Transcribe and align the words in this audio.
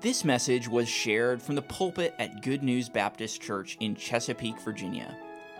This 0.00 0.24
message 0.24 0.68
was 0.68 0.88
shared 0.88 1.42
from 1.42 1.54
the 1.54 1.60
pulpit 1.60 2.14
at 2.18 2.40
Good 2.40 2.62
News 2.62 2.88
Baptist 2.88 3.42
Church 3.42 3.76
in 3.78 3.94
Chesapeake, 3.94 4.58
Virginia. 4.62 5.14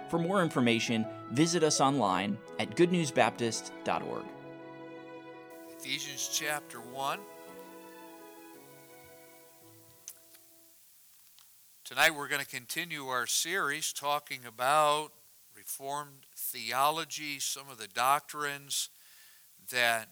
For 0.08 0.18
more 0.18 0.42
information, 0.42 1.04
visit 1.32 1.62
us 1.62 1.82
online 1.82 2.38
at 2.58 2.74
goodnewsbaptist.org. 2.74 4.24
Ephesians 5.78 6.30
chapter 6.32 6.78
1. 6.78 7.18
Tonight 11.84 12.14
we're 12.14 12.28
going 12.28 12.40
to 12.40 12.48
continue 12.48 13.08
our 13.08 13.26
series 13.26 13.92
talking 13.92 14.46
about 14.46 15.10
Reformed 15.54 16.24
theology, 16.34 17.38
some 17.38 17.68
of 17.68 17.76
the 17.76 17.88
doctrines 17.88 18.88
that 19.70 20.08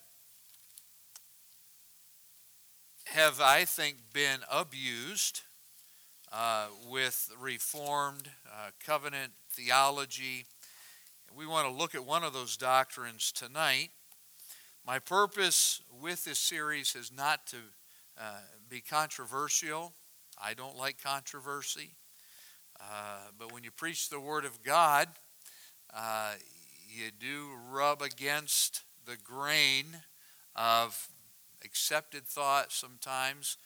have, 3.10 3.40
I 3.40 3.64
think, 3.64 3.96
been 4.12 4.38
abused 4.48 5.40
uh, 6.32 6.66
with 6.88 7.32
Reformed 7.40 8.28
uh, 8.46 8.70
covenant 8.86 9.32
theology. 9.50 10.46
We 11.36 11.44
want 11.44 11.66
to 11.66 11.74
look 11.74 11.96
at 11.96 12.04
one 12.04 12.22
of 12.22 12.32
those 12.32 12.56
doctrines 12.56 13.32
tonight. 13.32 13.90
My 14.86 15.00
purpose 15.00 15.82
with 16.00 16.24
this 16.24 16.38
series 16.38 16.94
is 16.94 17.10
not 17.10 17.48
to 17.48 17.56
uh, 18.16 18.42
be 18.68 18.80
controversial. 18.80 19.92
I 20.40 20.54
don't 20.54 20.78
like 20.78 21.02
controversy. 21.02 21.96
Uh, 22.80 23.22
but 23.36 23.52
when 23.52 23.64
you 23.64 23.72
preach 23.72 24.08
the 24.08 24.20
Word 24.20 24.44
of 24.44 24.62
God, 24.62 25.08
uh, 25.92 26.34
you 26.88 27.10
do 27.18 27.48
rub 27.72 28.02
against 28.02 28.82
the 29.04 29.16
grain 29.16 29.86
of 30.54 31.08
accepted 31.64 32.26
thought 32.26 32.72
sometimes, 32.72 33.56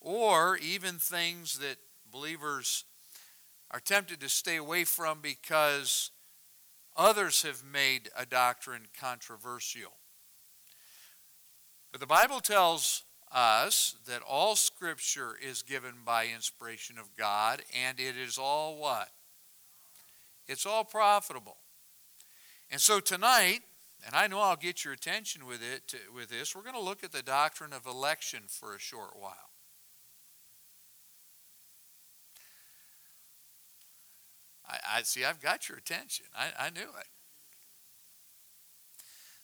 or 0.00 0.56
even 0.56 0.98
things 0.98 1.58
that 1.58 1.76
believers 2.10 2.84
are 3.70 3.80
tempted 3.80 4.20
to 4.20 4.28
stay 4.28 4.56
away 4.56 4.84
from 4.84 5.20
because 5.20 6.10
others 6.96 7.42
have 7.42 7.64
made 7.64 8.10
a 8.16 8.26
doctrine 8.26 8.82
controversial. 8.98 9.92
But 11.90 12.00
the 12.00 12.06
Bible 12.06 12.40
tells 12.40 13.04
us 13.32 13.96
that 14.06 14.22
all 14.22 14.56
Scripture 14.56 15.36
is 15.40 15.62
given 15.62 15.94
by 16.04 16.26
inspiration 16.26 16.98
of 16.98 17.16
God, 17.16 17.62
and 17.74 17.98
it 17.98 18.16
is 18.16 18.38
all 18.38 18.76
what? 18.76 19.08
It's 20.46 20.66
all 20.66 20.84
profitable. 20.84 21.56
And 22.70 22.80
so 22.80 23.00
tonight, 23.00 23.60
and 24.04 24.14
I 24.14 24.26
know 24.26 24.40
I'll 24.40 24.56
get 24.56 24.84
your 24.84 24.92
attention 24.92 25.46
with 25.46 25.60
it 25.62 25.88
to, 25.88 25.96
with 26.14 26.28
this. 26.28 26.54
We're 26.54 26.62
going 26.62 26.74
to 26.74 26.80
look 26.80 27.02
at 27.02 27.12
the 27.12 27.22
doctrine 27.22 27.72
of 27.72 27.86
election 27.86 28.40
for 28.48 28.74
a 28.74 28.78
short 28.78 29.10
while. 29.18 29.50
I, 34.68 34.98
I 34.98 35.02
see. 35.02 35.24
I've 35.24 35.40
got 35.40 35.68
your 35.68 35.78
attention. 35.78 36.26
I, 36.36 36.66
I 36.66 36.70
knew 36.70 36.80
it. 36.80 37.08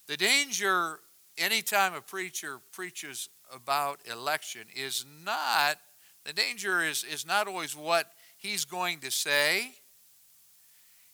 The 0.06 0.16
danger 0.16 1.00
anytime 1.38 1.94
a 1.94 2.00
preacher 2.00 2.60
preaches 2.72 3.28
about 3.52 4.00
election 4.10 4.62
is 4.74 5.04
not 5.24 5.78
the 6.24 6.32
danger 6.32 6.84
is, 6.84 7.02
is 7.02 7.26
not 7.26 7.48
always 7.48 7.74
what 7.74 8.12
he's 8.36 8.64
going 8.64 9.00
to 9.00 9.10
say 9.10 9.72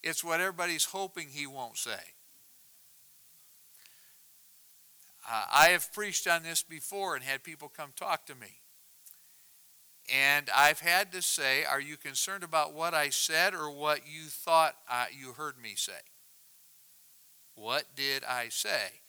it's 0.03 0.25
what 0.25 0.41
everybody's 0.41 0.85
hoping 0.87 1.29
he 1.29 1.47
won't 1.47 1.77
say 1.77 2.01
Uh, 5.29 5.45
I 5.53 5.69
have 5.69 5.93
preached 5.93 6.29
on 6.29 6.43
this 6.43 6.63
before 6.63 7.17
and 7.17 7.25
had 7.25 7.43
people 7.43 7.69
come 7.69 7.91
talk 7.97 8.27
to 8.27 8.35
me. 8.35 8.61
And 10.13 10.49
I've 10.55 10.81
had 10.81 11.11
to 11.13 11.23
say, 11.23 11.65
Are 11.65 11.81
you 11.81 11.97
concerned 11.97 12.45
about 12.45 12.75
what 12.75 12.95
I 12.95 13.09
said 13.09 13.55
or 13.55 13.71
what 13.71 14.03
you 14.07 14.27
thought 14.29 14.77
uh, 14.89 15.07
you 15.11 15.33
heard 15.33 15.59
me 15.61 15.75
say? 15.75 15.93
What 17.57 17.85
did 17.97 18.23
I 18.25 18.49
say? 18.51 19.01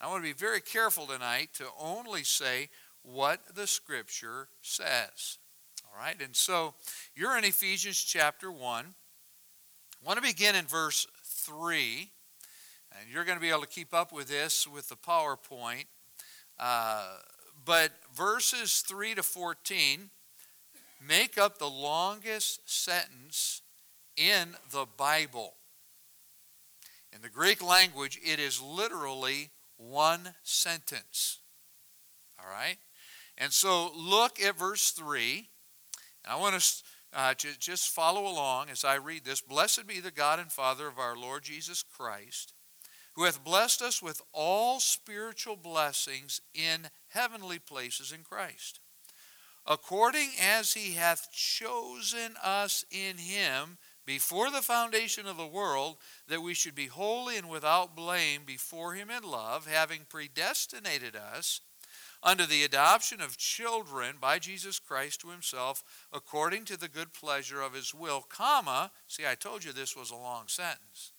I 0.00 0.06
want 0.06 0.22
to 0.22 0.28
be 0.28 0.34
very 0.34 0.60
careful 0.60 1.06
tonight 1.06 1.50
to 1.54 1.66
only 1.80 2.22
say 2.22 2.68
what 3.02 3.56
the 3.56 3.66
Scripture 3.66 4.48
says. 4.62 5.38
All 5.84 5.98
right, 5.98 6.20
and 6.22 6.36
so 6.36 6.74
you're 7.16 7.36
in 7.36 7.44
Ephesians 7.44 7.98
chapter 7.98 8.52
1. 8.52 8.84
I 8.84 10.06
want 10.06 10.18
to 10.18 10.22
begin 10.22 10.54
in 10.54 10.66
verse 10.66 11.06
3. 11.24 12.10
And 12.92 13.10
you're 13.12 13.24
going 13.24 13.36
to 13.36 13.42
be 13.42 13.50
able 13.50 13.60
to 13.60 13.66
keep 13.66 13.92
up 13.92 14.12
with 14.12 14.28
this 14.28 14.66
with 14.66 14.88
the 14.88 14.96
PowerPoint. 14.96 15.84
Uh, 16.58 17.18
but 17.64 17.92
verses 18.14 18.80
3 18.80 19.14
to 19.16 19.22
14 19.22 20.10
make 21.06 21.38
up 21.38 21.58
the 21.58 21.68
longest 21.68 22.68
sentence 22.68 23.62
in 24.16 24.56
the 24.72 24.86
Bible. 24.96 25.54
In 27.14 27.22
the 27.22 27.28
Greek 27.28 27.62
language, 27.62 28.18
it 28.24 28.38
is 28.38 28.60
literally 28.60 29.50
one 29.76 30.34
sentence. 30.42 31.38
All 32.38 32.50
right? 32.50 32.78
And 33.36 33.52
so 33.52 33.90
look 33.94 34.40
at 34.40 34.58
verse 34.58 34.90
3. 34.90 35.48
And 36.24 36.32
I 36.32 36.36
want 36.36 36.60
to 36.60 36.82
uh, 37.12 37.34
just 37.34 37.90
follow 37.90 38.26
along 38.26 38.70
as 38.70 38.84
I 38.84 38.96
read 38.96 39.24
this. 39.24 39.40
Blessed 39.40 39.86
be 39.86 40.00
the 40.00 40.10
God 40.10 40.38
and 40.38 40.50
Father 40.50 40.88
of 40.88 40.98
our 40.98 41.16
Lord 41.16 41.44
Jesus 41.44 41.82
Christ 41.82 42.54
who 43.18 43.24
hath 43.24 43.42
blessed 43.42 43.82
us 43.82 44.00
with 44.00 44.22
all 44.32 44.78
spiritual 44.78 45.56
blessings 45.56 46.40
in 46.54 46.88
heavenly 47.08 47.58
places 47.58 48.12
in 48.12 48.20
Christ, 48.22 48.78
according 49.66 50.28
as 50.40 50.74
he 50.74 50.92
hath 50.92 51.32
chosen 51.32 52.36
us 52.40 52.84
in 52.92 53.18
him 53.18 53.78
before 54.06 54.52
the 54.52 54.62
foundation 54.62 55.26
of 55.26 55.36
the 55.36 55.48
world, 55.48 55.96
that 56.28 56.42
we 56.42 56.54
should 56.54 56.76
be 56.76 56.86
holy 56.86 57.36
and 57.36 57.48
without 57.48 57.96
blame 57.96 58.42
before 58.46 58.94
him 58.94 59.10
in 59.10 59.24
love, 59.24 59.66
having 59.66 60.06
predestinated 60.08 61.16
us 61.16 61.60
unto 62.22 62.46
the 62.46 62.62
adoption 62.62 63.20
of 63.20 63.36
children 63.36 64.14
by 64.20 64.38
Jesus 64.38 64.78
Christ 64.78 65.22
to 65.22 65.30
himself, 65.30 65.82
according 66.12 66.66
to 66.66 66.76
the 66.76 66.86
good 66.86 67.12
pleasure 67.12 67.62
of 67.62 67.74
his 67.74 67.92
will, 67.92 68.20
comma, 68.20 68.92
see, 69.08 69.26
I 69.26 69.34
told 69.34 69.64
you 69.64 69.72
this 69.72 69.96
was 69.96 70.12
a 70.12 70.16
long 70.16 70.44
sentence 70.46 71.10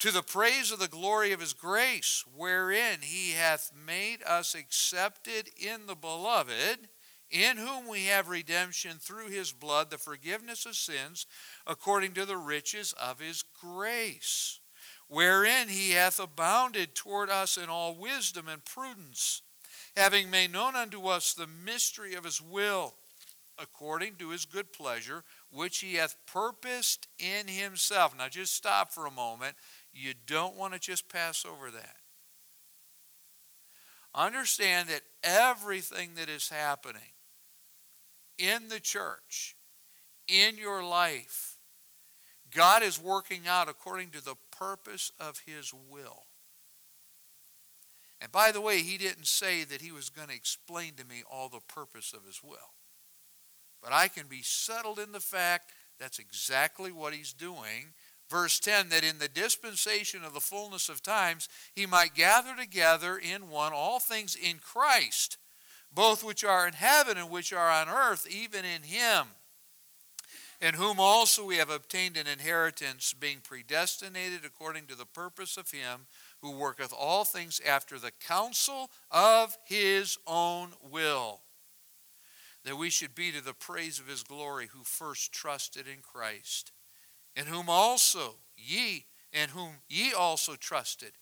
to 0.00 0.10
the 0.10 0.22
praise 0.22 0.72
of 0.72 0.78
the 0.78 0.88
glory 0.88 1.32
of 1.32 1.40
his 1.40 1.52
grace, 1.52 2.24
wherein 2.34 3.00
he 3.02 3.32
hath 3.32 3.70
made 3.86 4.22
us 4.26 4.54
accepted 4.54 5.50
in 5.58 5.86
the 5.86 5.94
beloved, 5.94 6.88
in 7.30 7.58
whom 7.58 7.86
we 7.86 8.06
have 8.06 8.28
redemption 8.28 8.96
through 8.98 9.28
his 9.28 9.52
blood, 9.52 9.90
the 9.90 9.98
forgiveness 9.98 10.64
of 10.64 10.74
sins, 10.74 11.26
according 11.66 12.12
to 12.12 12.24
the 12.24 12.38
riches 12.38 12.94
of 12.94 13.20
his 13.20 13.44
grace, 13.60 14.60
wherein 15.06 15.68
he 15.68 15.90
hath 15.90 16.18
abounded 16.18 16.94
toward 16.94 17.28
us 17.28 17.58
in 17.58 17.68
all 17.68 17.94
wisdom 17.94 18.48
and 18.48 18.64
prudence, 18.64 19.42
having 19.96 20.30
made 20.30 20.50
known 20.50 20.74
unto 20.74 21.08
us 21.08 21.34
the 21.34 21.46
mystery 21.46 22.14
of 22.14 22.24
his 22.24 22.40
will, 22.40 22.94
according 23.58 24.14
to 24.14 24.30
his 24.30 24.46
good 24.46 24.72
pleasure, 24.72 25.22
which 25.50 25.80
he 25.80 25.94
hath 25.94 26.16
purposed 26.26 27.06
in 27.18 27.46
himself. 27.46 28.16
Now 28.16 28.28
just 28.28 28.54
stop 28.54 28.92
for 28.92 29.06
a 29.06 29.10
moment 29.10 29.56
you 29.92 30.14
don't 30.26 30.56
want 30.56 30.74
to 30.74 30.80
just 30.80 31.08
pass 31.08 31.44
over 31.44 31.70
that. 31.70 31.96
Understand 34.14 34.88
that 34.88 35.02
everything 35.22 36.10
that 36.16 36.28
is 36.28 36.48
happening 36.48 37.12
in 38.38 38.68
the 38.68 38.80
church, 38.80 39.56
in 40.26 40.56
your 40.56 40.82
life, 40.82 41.56
God 42.54 42.82
is 42.82 43.00
working 43.00 43.42
out 43.48 43.68
according 43.68 44.10
to 44.10 44.24
the 44.24 44.34
purpose 44.56 45.12
of 45.20 45.42
His 45.46 45.72
will. 45.72 46.24
And 48.20 48.32
by 48.32 48.50
the 48.50 48.60
way, 48.60 48.82
He 48.82 48.98
didn't 48.98 49.26
say 49.26 49.64
that 49.64 49.80
He 49.80 49.92
was 49.92 50.10
going 50.10 50.28
to 50.28 50.34
explain 50.34 50.94
to 50.94 51.04
me 51.04 51.22
all 51.30 51.48
the 51.48 51.60
purpose 51.60 52.12
of 52.12 52.24
His 52.26 52.42
will. 52.42 52.74
But 53.82 53.92
I 53.92 54.08
can 54.08 54.26
be 54.26 54.42
settled 54.42 54.98
in 54.98 55.12
the 55.12 55.20
fact 55.20 55.70
that's 55.98 56.18
exactly 56.18 56.90
what 56.90 57.14
He's 57.14 57.32
doing 57.32 57.92
verse 58.30 58.60
10 58.60 58.88
that 58.90 59.04
in 59.04 59.18
the 59.18 59.28
dispensation 59.28 60.24
of 60.24 60.32
the 60.32 60.40
fullness 60.40 60.88
of 60.88 61.02
times 61.02 61.48
he 61.74 61.84
might 61.84 62.14
gather 62.14 62.54
together 62.56 63.18
in 63.18 63.50
one 63.50 63.72
all 63.74 63.98
things 63.98 64.36
in 64.36 64.58
Christ, 64.58 65.36
both 65.92 66.22
which 66.22 66.44
are 66.44 66.66
in 66.66 66.74
heaven 66.74 67.18
and 67.18 67.28
which 67.28 67.52
are 67.52 67.68
on 67.68 67.88
earth, 67.88 68.26
even 68.30 68.64
in 68.64 68.82
him, 68.82 69.26
in 70.60 70.74
whom 70.74 71.00
also 71.00 71.44
we 71.44 71.56
have 71.56 71.70
obtained 71.70 72.16
an 72.16 72.28
inheritance, 72.28 73.12
being 73.12 73.38
predestinated 73.42 74.44
according 74.44 74.86
to 74.86 74.94
the 74.94 75.06
purpose 75.06 75.56
of 75.56 75.72
him 75.72 76.06
who 76.40 76.52
worketh 76.52 76.94
all 76.96 77.24
things 77.24 77.60
after 77.66 77.98
the 77.98 78.12
counsel 78.26 78.90
of 79.10 79.56
his 79.64 80.16
own 80.26 80.70
will. 80.88 81.40
That 82.64 82.76
we 82.76 82.90
should 82.90 83.14
be 83.14 83.32
to 83.32 83.42
the 83.42 83.54
praise 83.54 83.98
of 83.98 84.06
his 84.06 84.22
glory 84.22 84.68
who 84.72 84.84
first 84.84 85.32
trusted 85.32 85.88
in 85.88 86.02
Christ 86.02 86.72
in 87.36 87.46
whom 87.46 87.68
also 87.68 88.36
ye, 88.56 89.06
in 89.32 89.50
whom 89.50 89.80
ye 89.88 90.12
also 90.12 90.54
trusted, 90.54 91.12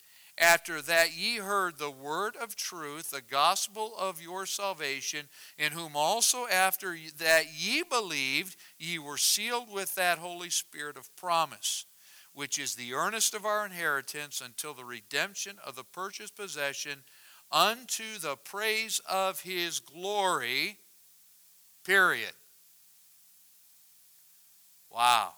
after 0.40 0.80
that 0.82 1.16
ye 1.16 1.36
heard 1.36 1.78
the 1.78 1.90
word 1.90 2.36
of 2.36 2.54
truth, 2.54 3.10
the 3.10 3.20
gospel 3.20 3.92
of 3.98 4.22
your 4.22 4.46
salvation, 4.46 5.28
in 5.58 5.72
whom 5.72 5.96
also 5.96 6.46
after 6.46 6.96
that 7.18 7.46
ye 7.52 7.82
believed, 7.82 8.56
ye 8.78 8.98
were 8.98 9.16
sealed 9.16 9.72
with 9.72 9.94
that 9.96 10.18
Holy 10.18 10.50
Spirit 10.50 10.96
of 10.96 11.14
promise, 11.16 11.86
which 12.32 12.58
is 12.58 12.74
the 12.74 12.94
earnest 12.94 13.34
of 13.34 13.44
our 13.44 13.66
inheritance 13.66 14.40
until 14.40 14.74
the 14.74 14.84
redemption 14.84 15.56
of 15.66 15.74
the 15.74 15.84
purchased 15.84 16.36
possession 16.36 17.02
unto 17.50 18.18
the 18.20 18.36
praise 18.36 19.00
of 19.08 19.40
his 19.40 19.80
glory. 19.80 20.78
Period. 21.84 22.32
Wow. 24.90 25.32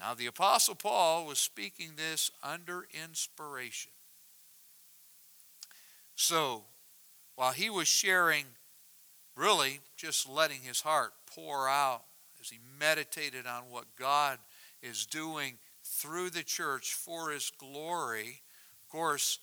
Now, 0.00 0.14
the 0.14 0.26
Apostle 0.26 0.74
Paul 0.74 1.26
was 1.26 1.38
speaking 1.38 1.92
this 1.96 2.30
under 2.42 2.86
inspiration. 3.04 3.90
So, 6.14 6.64
while 7.34 7.52
he 7.52 7.70
was 7.70 7.88
sharing, 7.88 8.44
really 9.36 9.80
just 9.96 10.28
letting 10.28 10.60
his 10.62 10.80
heart 10.80 11.12
pour 11.26 11.68
out 11.68 12.02
as 12.40 12.48
he 12.48 12.58
meditated 12.78 13.46
on 13.46 13.70
what 13.70 13.84
God 13.96 14.38
is 14.82 15.06
doing 15.06 15.58
through 15.84 16.30
the 16.30 16.42
church 16.42 16.94
for 16.94 17.30
his 17.30 17.50
glory, 17.58 18.42
of 18.84 18.88
course, 18.90 19.38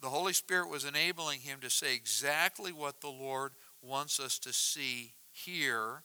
the 0.00 0.08
Holy 0.08 0.32
Spirit 0.32 0.70
was 0.70 0.84
enabling 0.84 1.40
him 1.40 1.58
to 1.60 1.70
say 1.70 1.94
exactly 1.94 2.72
what 2.72 3.00
the 3.00 3.08
Lord 3.08 3.52
wants 3.82 4.20
us 4.20 4.38
to 4.40 4.52
see 4.52 5.12
here. 5.30 6.02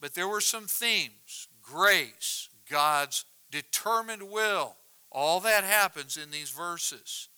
But 0.00 0.14
there 0.14 0.28
were 0.28 0.40
some 0.40 0.66
themes 0.66 1.48
grace, 1.62 2.48
God's 2.70 3.24
determined 3.50 4.30
will. 4.30 4.76
All 5.10 5.40
that 5.40 5.64
happens 5.64 6.16
in 6.16 6.30
these 6.30 6.50
verses. 6.50 7.28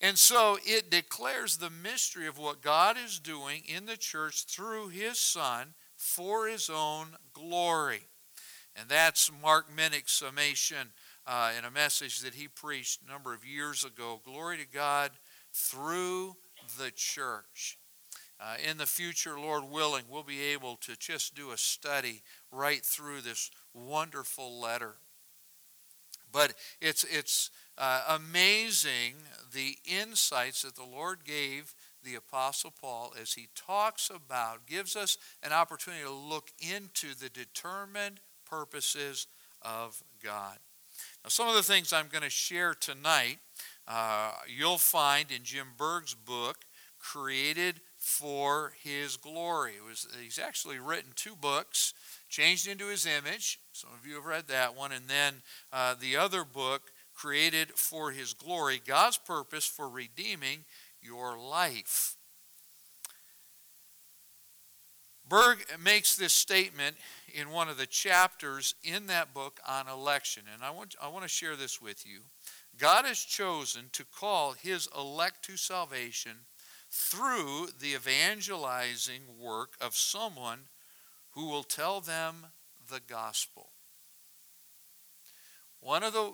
And 0.00 0.18
so 0.18 0.58
it 0.64 0.90
declares 0.90 1.56
the 1.56 1.70
mystery 1.70 2.26
of 2.26 2.38
what 2.38 2.60
God 2.60 2.96
is 3.02 3.20
doing 3.20 3.62
in 3.66 3.86
the 3.86 3.96
church 3.96 4.46
through 4.46 4.88
his 4.88 5.18
Son 5.18 5.74
for 5.96 6.48
his 6.48 6.68
own 6.68 7.08
glory. 7.32 8.08
And 8.74 8.88
that's 8.88 9.30
Mark 9.42 9.66
Minnick's 9.74 10.12
summation 10.12 10.88
uh, 11.26 11.52
in 11.56 11.64
a 11.64 11.70
message 11.70 12.20
that 12.20 12.34
he 12.34 12.48
preached 12.48 13.00
a 13.06 13.10
number 13.10 13.32
of 13.32 13.44
years 13.44 13.84
ago. 13.84 14.20
Glory 14.24 14.56
to 14.56 14.66
God 14.66 15.12
through 15.52 16.36
the 16.78 16.90
church. 16.90 17.78
Uh, 18.40 18.56
in 18.68 18.76
the 18.76 18.86
future, 18.86 19.38
Lord 19.38 19.64
willing, 19.70 20.04
we'll 20.08 20.24
be 20.24 20.40
able 20.40 20.76
to 20.78 20.96
just 20.96 21.36
do 21.36 21.52
a 21.52 21.56
study 21.56 22.22
right 22.50 22.84
through 22.84 23.20
this 23.20 23.52
wonderful 23.74 24.60
letter. 24.60 24.94
But 26.30 26.54
it's, 26.80 27.04
it's 27.04 27.50
uh, 27.76 28.04
amazing 28.08 29.14
the 29.52 29.76
insights 29.84 30.62
that 30.62 30.76
the 30.76 30.84
Lord 30.84 31.24
gave 31.24 31.74
the 32.02 32.14
Apostle 32.14 32.72
Paul 32.78 33.14
as 33.20 33.34
he 33.34 33.48
talks 33.54 34.10
about, 34.10 34.66
gives 34.66 34.96
us 34.96 35.18
an 35.42 35.52
opportunity 35.52 36.02
to 36.02 36.10
look 36.10 36.50
into 36.58 37.14
the 37.14 37.28
determined 37.28 38.20
purposes 38.48 39.26
of 39.62 40.02
God. 40.22 40.58
Now, 41.22 41.28
some 41.28 41.48
of 41.48 41.54
the 41.54 41.62
things 41.62 41.92
I'm 41.92 42.08
going 42.08 42.24
to 42.24 42.30
share 42.30 42.74
tonight, 42.74 43.38
uh, 43.86 44.32
you'll 44.48 44.78
find 44.78 45.30
in 45.30 45.44
Jim 45.44 45.68
Berg's 45.76 46.14
book, 46.14 46.64
Created 46.98 47.80
for 47.98 48.74
His 48.82 49.16
Glory. 49.16 49.74
Was, 49.86 50.06
he's 50.22 50.38
actually 50.38 50.78
written 50.78 51.12
two 51.14 51.36
books, 51.36 51.94
Changed 52.28 52.68
into 52.68 52.86
His 52.86 53.06
Image. 53.06 53.58
Some 53.72 53.90
of 53.98 54.06
you 54.06 54.16
have 54.16 54.24
read 54.24 54.48
that 54.48 54.76
one. 54.76 54.92
And 54.92 55.08
then 55.08 55.42
uh, 55.72 55.94
the 55.98 56.16
other 56.16 56.44
book, 56.44 56.92
Created 57.14 57.72
for 57.74 58.10
His 58.10 58.32
Glory 58.32 58.80
God's 58.84 59.18
Purpose 59.18 59.66
for 59.66 59.88
Redeeming 59.88 60.64
Your 61.00 61.38
Life. 61.38 62.16
Berg 65.28 65.64
makes 65.82 66.16
this 66.16 66.32
statement 66.32 66.96
in 67.32 67.50
one 67.50 67.68
of 67.68 67.78
the 67.78 67.86
chapters 67.86 68.74
in 68.82 69.06
that 69.06 69.32
book 69.32 69.60
on 69.66 69.88
election. 69.88 70.42
And 70.52 70.62
I 70.62 70.70
want, 70.70 70.94
I 71.00 71.08
want 71.08 71.22
to 71.22 71.28
share 71.28 71.56
this 71.56 71.80
with 71.80 72.06
you. 72.06 72.20
God 72.78 73.04
has 73.04 73.18
chosen 73.18 73.84
to 73.92 74.04
call 74.04 74.52
his 74.52 74.88
elect 74.96 75.44
to 75.46 75.56
salvation 75.56 76.32
through 76.90 77.68
the 77.80 77.94
evangelizing 77.94 79.22
work 79.40 79.74
of 79.80 79.94
someone 79.94 80.60
who 81.30 81.46
will 81.48 81.62
tell 81.62 82.00
them 82.00 82.46
the 82.92 83.00
gospel. 83.00 83.70
One 85.80 86.02
of 86.02 86.12
the 86.12 86.32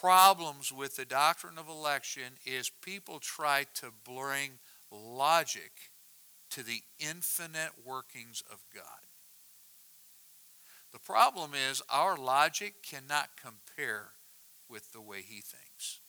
problems 0.00 0.72
with 0.72 0.96
the 0.96 1.04
doctrine 1.04 1.56
of 1.56 1.68
election 1.68 2.34
is 2.44 2.68
people 2.68 3.20
try 3.20 3.64
to 3.74 3.86
bring 4.04 4.58
logic 4.90 5.92
to 6.50 6.62
the 6.64 6.82
infinite 6.98 7.70
workings 7.84 8.42
of 8.52 8.64
God. 8.74 8.84
The 10.92 10.98
problem 10.98 11.52
is 11.54 11.80
our 11.88 12.16
logic 12.16 12.74
cannot 12.82 13.30
compare 13.40 14.10
with 14.68 14.92
the 14.92 15.00
way 15.00 15.22
he 15.22 15.40
thinks. 15.40 16.00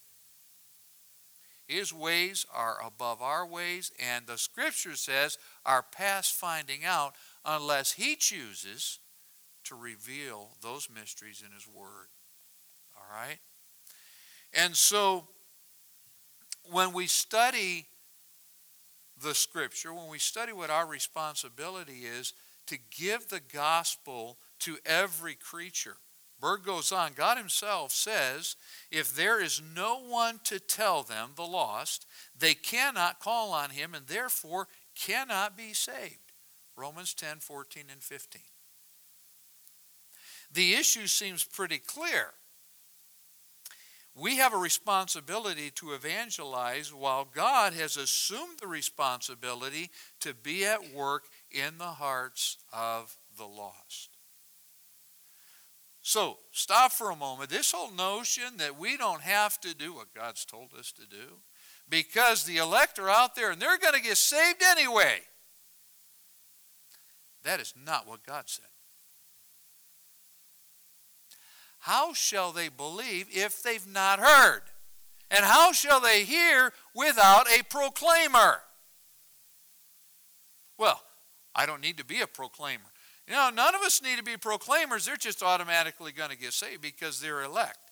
His 1.68 1.94
ways 1.94 2.46
are 2.54 2.78
above 2.86 3.22
our 3.22 3.46
ways, 3.46 3.92
and 4.00 4.28
the 4.28 4.38
scripture 4.38 4.96
says 4.96 5.38
are 5.66 5.84
past 5.84 6.34
finding 6.34 6.84
out 6.84 7.16
unless 7.44 7.94
he 7.94 8.16
chooses 8.16 9.00
to 9.66 9.76
reveal 9.76 10.50
those 10.62 10.90
mysteries 10.90 11.44
in 11.46 11.54
his 11.54 11.68
word. 11.68 12.08
All 12.96 13.06
right? 13.12 13.40
And 14.54 14.76
so 14.76 15.28
when 16.72 16.94
we 16.94 17.08
study 17.08 17.88
the 19.22 19.36
scripture, 19.36 19.94
when 19.94 20.10
we 20.10 20.20
study 20.20 20.54
what 20.54 20.70
our 20.70 20.86
responsibility 20.86 22.04
is 22.06 22.34
to 22.68 22.78
give 22.98 23.30
the 23.30 23.40
gospel 23.40 24.38
to 24.60 24.78
every 24.86 25.36
creature. 25.36 25.98
Berg 26.40 26.64
goes 26.64 26.92
on, 26.92 27.14
God 27.16 27.38
Himself 27.38 27.92
says, 27.92 28.56
if 28.92 29.16
there 29.16 29.42
is 29.42 29.62
no 29.76 30.02
one 30.02 30.40
to 30.44 30.60
tell 30.60 31.04
them, 31.04 31.32
the 31.36 31.44
lost, 31.44 32.06
they 32.38 32.54
cannot 32.54 33.20
call 33.20 33.54
on 33.54 33.70
Him 33.70 33.94
and 33.94 34.08
therefore 34.08 34.68
cannot 34.96 35.56
be 35.56 35.74
saved. 35.74 36.34
Romans 36.76 37.14
10 37.14 37.40
14 37.40 37.84
and 37.90 38.04
15. 38.04 38.42
The 40.56 40.74
issue 40.74 41.08
seems 41.08 41.44
pretty 41.44 41.80
clear. 41.80 42.28
We 44.16 44.38
have 44.38 44.54
a 44.54 44.58
responsibility 44.58 45.70
to 45.72 45.92
evangelize 45.92 46.94
while 46.94 47.26
God 47.26 47.74
has 47.74 47.98
assumed 47.98 48.60
the 48.62 48.68
responsibility 48.68 49.90
to 50.22 50.34
be 50.34 50.64
at 50.64 50.94
work 50.94 51.24
in 51.52 51.78
the 51.78 51.84
hearts 51.84 52.58
of 52.72 53.18
the 53.38 53.44
lost. 53.44 54.12
So, 56.02 56.38
stop 56.54 56.94
for 56.94 57.12
a 57.12 57.16
moment. 57.18 57.50
This 57.50 57.74
whole 57.74 57.92
notion 57.92 58.56
that 58.58 58.80
we 58.80 58.96
don't 58.96 59.24
have 59.24 59.60
to 59.60 59.76
do 59.76 59.94
what 59.94 60.14
God's 60.14 60.46
told 60.46 60.74
us 60.80 60.94
to 60.94 61.06
do 61.06 61.42
because 61.90 62.46
the 62.46 62.58
elect 62.58 62.98
are 62.98 63.10
out 63.10 63.36
there 63.36 63.52
and 63.52 63.62
they're 63.62 63.78
going 63.78 63.96
to 63.96 64.02
get 64.02 64.16
saved 64.16 64.64
anyway. 64.64 65.20
That 67.44 67.60
is 67.60 67.74
not 67.86 68.08
what 68.08 68.26
God 68.26 68.44
said. 68.46 68.66
How 71.86 72.14
shall 72.14 72.52
they 72.52 72.70
believe 72.70 73.28
if 73.32 73.62
they've 73.62 73.86
not 73.86 74.18
heard? 74.18 74.62
And 75.30 75.46
how 75.46 75.72
shall 75.72 76.02
they 76.02 76.24
hear 76.24 76.74
without 76.96 77.46
a 77.48 77.62
proclaimer? 77.64 78.62
Well, 80.80 81.00
I 81.54 81.68
don't 81.68 81.82
need 81.82 81.98
to 81.98 82.04
be 82.04 82.22
a 82.22 82.28
proclaimer. 82.28 82.90
You 83.28 83.36
know, 83.36 83.52
none 83.54 83.76
of 83.76 83.82
us 83.82 84.02
need 84.02 84.18
to 84.18 84.24
be 84.24 84.36
proclaimers. 84.36 85.06
They're 85.06 85.16
just 85.16 85.44
automatically 85.44 86.12
going 86.12 86.32
to 86.32 86.38
get 86.38 86.54
saved 86.54 86.82
because 86.82 87.22
they're 87.22 87.44
elect. 87.44 87.92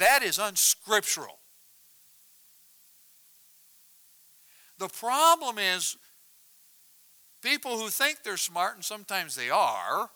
That 0.00 0.24
is 0.24 0.40
unscriptural. 0.40 1.38
The 4.78 4.88
problem 4.88 5.58
is 5.58 5.96
people 7.40 7.78
who 7.78 7.88
think 7.88 8.24
they're 8.24 8.36
smart, 8.36 8.74
and 8.74 8.84
sometimes 8.84 9.36
they 9.36 9.48
are, 9.48 10.10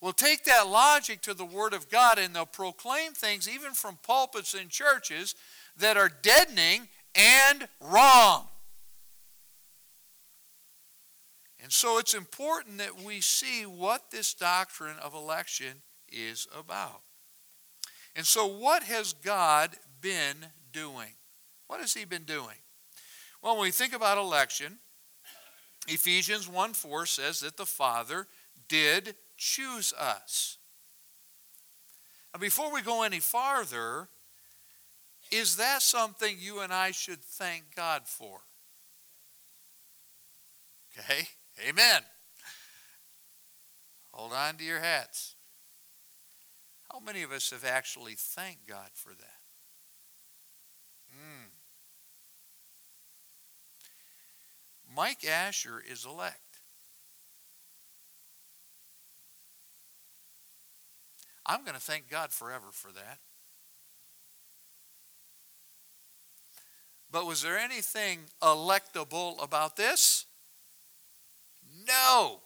will 0.00 0.12
take 0.12 0.44
that 0.44 0.68
logic 0.68 1.22
to 1.22 1.34
the 1.34 1.44
Word 1.44 1.72
of 1.72 1.88
God 1.88 2.18
and 2.18 2.34
they'll 2.34 2.46
proclaim 2.46 3.12
things, 3.12 3.48
even 3.48 3.72
from 3.72 3.98
pulpits 4.02 4.54
in 4.54 4.68
churches, 4.68 5.34
that 5.78 5.96
are 5.96 6.10
deadening 6.22 6.88
and 7.14 7.68
wrong. 7.80 8.46
And 11.62 11.72
so 11.72 11.98
it's 11.98 12.14
important 12.14 12.78
that 12.78 13.02
we 13.02 13.20
see 13.20 13.64
what 13.64 14.10
this 14.10 14.34
doctrine 14.34 14.96
of 15.02 15.14
election 15.14 15.82
is 16.12 16.46
about. 16.56 17.00
And 18.14 18.24
so, 18.24 18.46
what 18.46 18.82
has 18.84 19.12
God 19.12 19.70
been 20.00 20.36
doing? 20.72 21.10
What 21.66 21.80
has 21.80 21.92
He 21.92 22.04
been 22.04 22.22
doing? 22.22 22.56
Well, 23.42 23.56
when 23.56 23.64
we 23.64 23.70
think 23.70 23.94
about 23.94 24.16
election, 24.18 24.78
Ephesians 25.88 26.48
1 26.48 26.72
4 26.72 27.06
says 27.06 27.40
that 27.40 27.56
the 27.56 27.66
Father 27.66 28.26
did 28.68 29.16
choose 29.36 29.92
us. 29.92 30.58
Now, 32.32 32.40
before 32.40 32.72
we 32.72 32.82
go 32.82 33.02
any 33.02 33.20
farther, 33.20 34.08
is 35.30 35.56
that 35.56 35.82
something 35.82 36.36
you 36.38 36.60
and 36.60 36.72
I 36.72 36.90
should 36.90 37.20
thank 37.20 37.74
God 37.74 38.02
for? 38.06 38.40
Okay? 40.98 41.28
Amen. 41.68 42.02
Hold 44.12 44.32
on 44.32 44.56
to 44.56 44.64
your 44.64 44.80
hats. 44.80 45.34
How 46.90 47.00
many 47.00 47.22
of 47.22 47.32
us 47.32 47.50
have 47.50 47.64
actually 47.64 48.14
thanked 48.16 48.66
God 48.66 48.90
for 48.94 49.10
that? 49.10 49.40
Mm. 51.12 51.50
Mike 54.96 55.20
Ascher 55.20 55.80
is 55.90 56.06
elect. 56.06 56.45
I'm 61.46 61.62
going 61.62 61.74
to 61.74 61.80
thank 61.80 62.10
God 62.10 62.32
forever 62.32 62.66
for 62.72 62.92
that. 62.92 63.18
But 67.10 67.26
was 67.26 67.42
there 67.42 67.56
anything 67.56 68.20
electable 68.42 69.42
about 69.42 69.76
this? 69.76 70.26
No. 71.86 72.40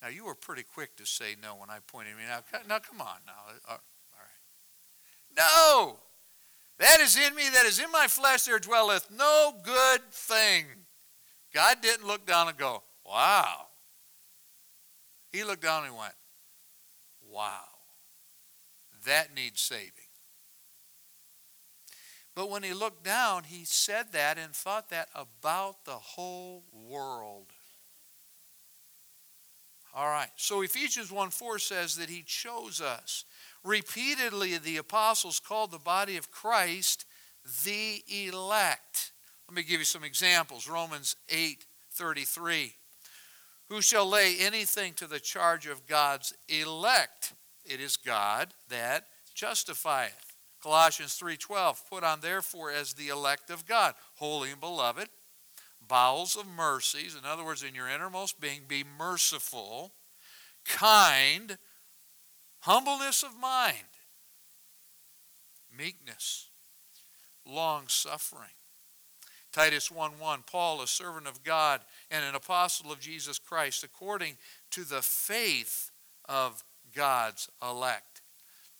Now, 0.00 0.08
you 0.08 0.24
were 0.24 0.34
pretty 0.34 0.62
quick 0.62 0.96
to 0.96 1.04
say 1.06 1.36
no 1.40 1.54
when 1.56 1.68
I 1.68 1.78
pointed 1.86 2.16
me 2.16 2.22
out. 2.30 2.44
Now, 2.66 2.78
come 2.78 3.00
on 3.02 3.18
now. 3.26 3.54
Uh, 3.68 3.72
all 3.72 3.78
right. 4.16 5.36
No. 5.36 5.98
That 6.78 7.00
is 7.00 7.18
in 7.18 7.34
me, 7.34 7.42
that 7.52 7.66
is 7.66 7.78
in 7.78 7.92
my 7.92 8.06
flesh, 8.06 8.44
there 8.44 8.58
dwelleth 8.58 9.10
no 9.10 9.54
good 9.62 10.00
thing. 10.10 10.64
God 11.52 11.76
didn't 11.82 12.06
look 12.06 12.26
down 12.26 12.48
and 12.48 12.56
go, 12.56 12.82
wow. 13.04 13.66
He 15.30 15.44
looked 15.44 15.62
down 15.62 15.84
and 15.84 15.94
went, 15.94 16.14
wow. 17.30 17.64
That 19.06 19.34
needs 19.34 19.60
saving. 19.60 19.92
But 22.34 22.50
when 22.50 22.62
he 22.62 22.72
looked 22.72 23.04
down, 23.04 23.44
he 23.44 23.64
said 23.64 24.12
that 24.12 24.38
and 24.38 24.54
thought 24.54 24.90
that 24.90 25.08
about 25.14 25.84
the 25.84 25.92
whole 25.92 26.64
world. 26.72 27.46
All 29.94 30.06
right. 30.06 30.30
So 30.36 30.62
Ephesians 30.62 31.10
1 31.10 31.30
4 31.30 31.58
says 31.58 31.96
that 31.96 32.08
he 32.08 32.22
chose 32.22 32.80
us. 32.80 33.24
Repeatedly, 33.64 34.56
the 34.56 34.76
apostles 34.76 35.40
called 35.40 35.72
the 35.72 35.78
body 35.78 36.16
of 36.16 36.30
Christ 36.30 37.04
the 37.64 38.02
elect. 38.08 39.12
Let 39.48 39.56
me 39.56 39.62
give 39.62 39.80
you 39.80 39.84
some 39.84 40.04
examples. 40.04 40.68
Romans 40.68 41.16
8 41.28 41.64
33. 41.92 42.74
Who 43.68 43.82
shall 43.82 44.08
lay 44.08 44.36
anything 44.38 44.94
to 44.94 45.06
the 45.06 45.20
charge 45.20 45.66
of 45.66 45.86
God's 45.86 46.34
elect? 46.48 47.34
It 47.64 47.80
is 47.80 47.96
God 47.96 48.54
that 48.68 49.06
justifieth. 49.34 50.36
Colossians 50.62 51.18
3:12 51.18 51.88
Put 51.88 52.04
on 52.04 52.20
therefore 52.20 52.70
as 52.70 52.94
the 52.94 53.08
elect 53.08 53.50
of 53.50 53.66
God, 53.66 53.94
holy 54.16 54.50
and 54.50 54.60
beloved, 54.60 55.08
bowels 55.80 56.36
of 56.36 56.46
mercies, 56.46 57.14
in 57.14 57.24
other 57.24 57.44
words 57.44 57.62
in 57.62 57.74
your 57.74 57.88
innermost 57.88 58.40
being 58.40 58.64
be 58.66 58.84
merciful, 58.84 59.94
kind, 60.64 61.58
humbleness 62.60 63.22
of 63.22 63.36
mind, 63.36 63.88
meekness, 65.76 66.50
long 67.46 67.88
suffering. 67.88 68.50
Titus 69.52 69.90
1 69.90 70.18
1, 70.18 70.44
Paul, 70.46 70.80
a 70.80 70.86
servant 70.86 71.26
of 71.26 71.42
God 71.42 71.80
and 72.10 72.24
an 72.24 72.34
apostle 72.34 72.92
of 72.92 73.00
Jesus 73.00 73.38
Christ, 73.38 73.82
according 73.82 74.36
to 74.70 74.84
the 74.84 75.02
faith 75.02 75.90
of 76.28 76.62
God's 76.94 77.48
elect. 77.62 78.22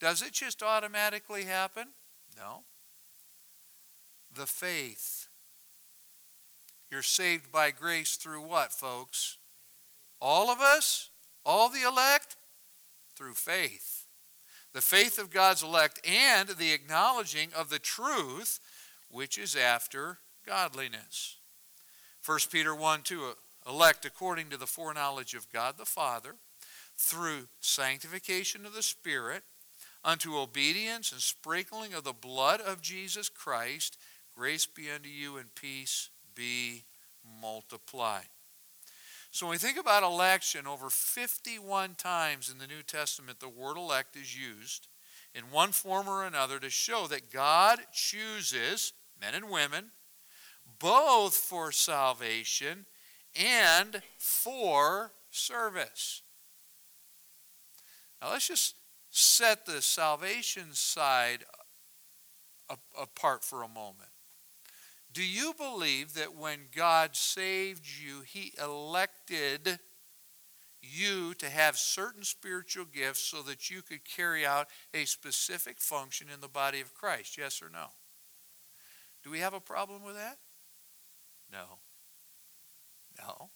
Does 0.00 0.22
it 0.22 0.32
just 0.32 0.62
automatically 0.62 1.44
happen? 1.44 1.88
No. 2.36 2.64
The 4.34 4.46
faith. 4.46 5.28
You're 6.90 7.02
saved 7.02 7.52
by 7.52 7.70
grace 7.70 8.16
through 8.16 8.42
what, 8.42 8.72
folks? 8.72 9.38
All 10.20 10.50
of 10.50 10.60
us? 10.60 11.10
All 11.44 11.68
the 11.68 11.86
elect? 11.86 12.36
Through 13.14 13.34
faith. 13.34 14.06
The 14.72 14.80
faith 14.80 15.18
of 15.18 15.30
God's 15.30 15.62
elect 15.62 16.00
and 16.06 16.48
the 16.50 16.72
acknowledging 16.72 17.50
of 17.54 17.70
the 17.70 17.78
truth 17.78 18.60
which 19.08 19.36
is 19.36 19.56
after 19.56 20.18
godliness. 20.46 21.36
1 22.24 22.38
Peter 22.50 22.74
1 22.74 23.02
2 23.02 23.32
elect 23.66 24.04
according 24.04 24.48
to 24.50 24.56
the 24.56 24.66
foreknowledge 24.66 25.34
of 25.34 25.50
God 25.52 25.76
the 25.76 25.84
Father 25.84 26.36
through 27.00 27.48
sanctification 27.60 28.66
of 28.66 28.74
the 28.74 28.82
Spirit 28.82 29.42
unto 30.04 30.36
obedience 30.36 31.12
and 31.12 31.20
sprinkling 31.20 31.94
of 31.94 32.04
the 32.04 32.12
blood 32.12 32.60
of 32.60 32.82
Jesus 32.82 33.30
Christ, 33.30 33.96
grace 34.36 34.66
be 34.66 34.90
unto 34.90 35.08
you 35.08 35.38
and 35.38 35.54
peace 35.54 36.10
be 36.34 36.84
multiplied. 37.40 38.28
So 39.30 39.46
when 39.46 39.52
we 39.52 39.58
think 39.58 39.78
about 39.78 40.02
election, 40.02 40.66
over 40.66 40.90
51 40.90 41.94
times 41.94 42.50
in 42.50 42.58
the 42.58 42.66
New 42.66 42.82
Testament, 42.86 43.40
the 43.40 43.48
word 43.48 43.78
elect 43.78 44.14
is 44.14 44.36
used 44.36 44.88
in 45.34 45.44
one 45.50 45.72
form 45.72 46.06
or 46.06 46.26
another 46.26 46.58
to 46.58 46.68
show 46.68 47.06
that 47.06 47.32
God 47.32 47.78
chooses 47.92 48.92
men 49.20 49.34
and 49.34 49.48
women 49.48 49.86
both 50.78 51.34
for 51.34 51.72
salvation 51.72 52.84
and 53.34 54.02
for 54.18 55.12
service. 55.30 56.22
Now 58.20 58.32
let's 58.32 58.48
just 58.48 58.76
set 59.10 59.66
the 59.66 59.82
salvation 59.82 60.72
side 60.72 61.44
apart 63.00 63.44
for 63.44 63.62
a 63.62 63.68
moment. 63.68 64.10
Do 65.12 65.24
you 65.24 65.54
believe 65.58 66.14
that 66.14 66.36
when 66.36 66.68
God 66.74 67.16
saved 67.16 67.84
you, 67.86 68.20
He 68.20 68.52
elected 68.62 69.80
you 70.82 71.34
to 71.34 71.50
have 71.50 71.76
certain 71.76 72.22
spiritual 72.22 72.84
gifts 72.84 73.20
so 73.20 73.42
that 73.42 73.70
you 73.70 73.82
could 73.82 74.04
carry 74.04 74.46
out 74.46 74.68
a 74.94 75.04
specific 75.04 75.80
function 75.80 76.28
in 76.32 76.40
the 76.40 76.48
body 76.48 76.80
of 76.80 76.94
Christ? 76.94 77.36
Yes 77.36 77.60
or 77.60 77.68
no? 77.70 77.86
Do 79.24 79.30
we 79.30 79.40
have 79.40 79.52
a 79.52 79.60
problem 79.60 80.04
with 80.04 80.14
that? 80.14 80.38
No. 81.52 81.80
No. 83.18 83.50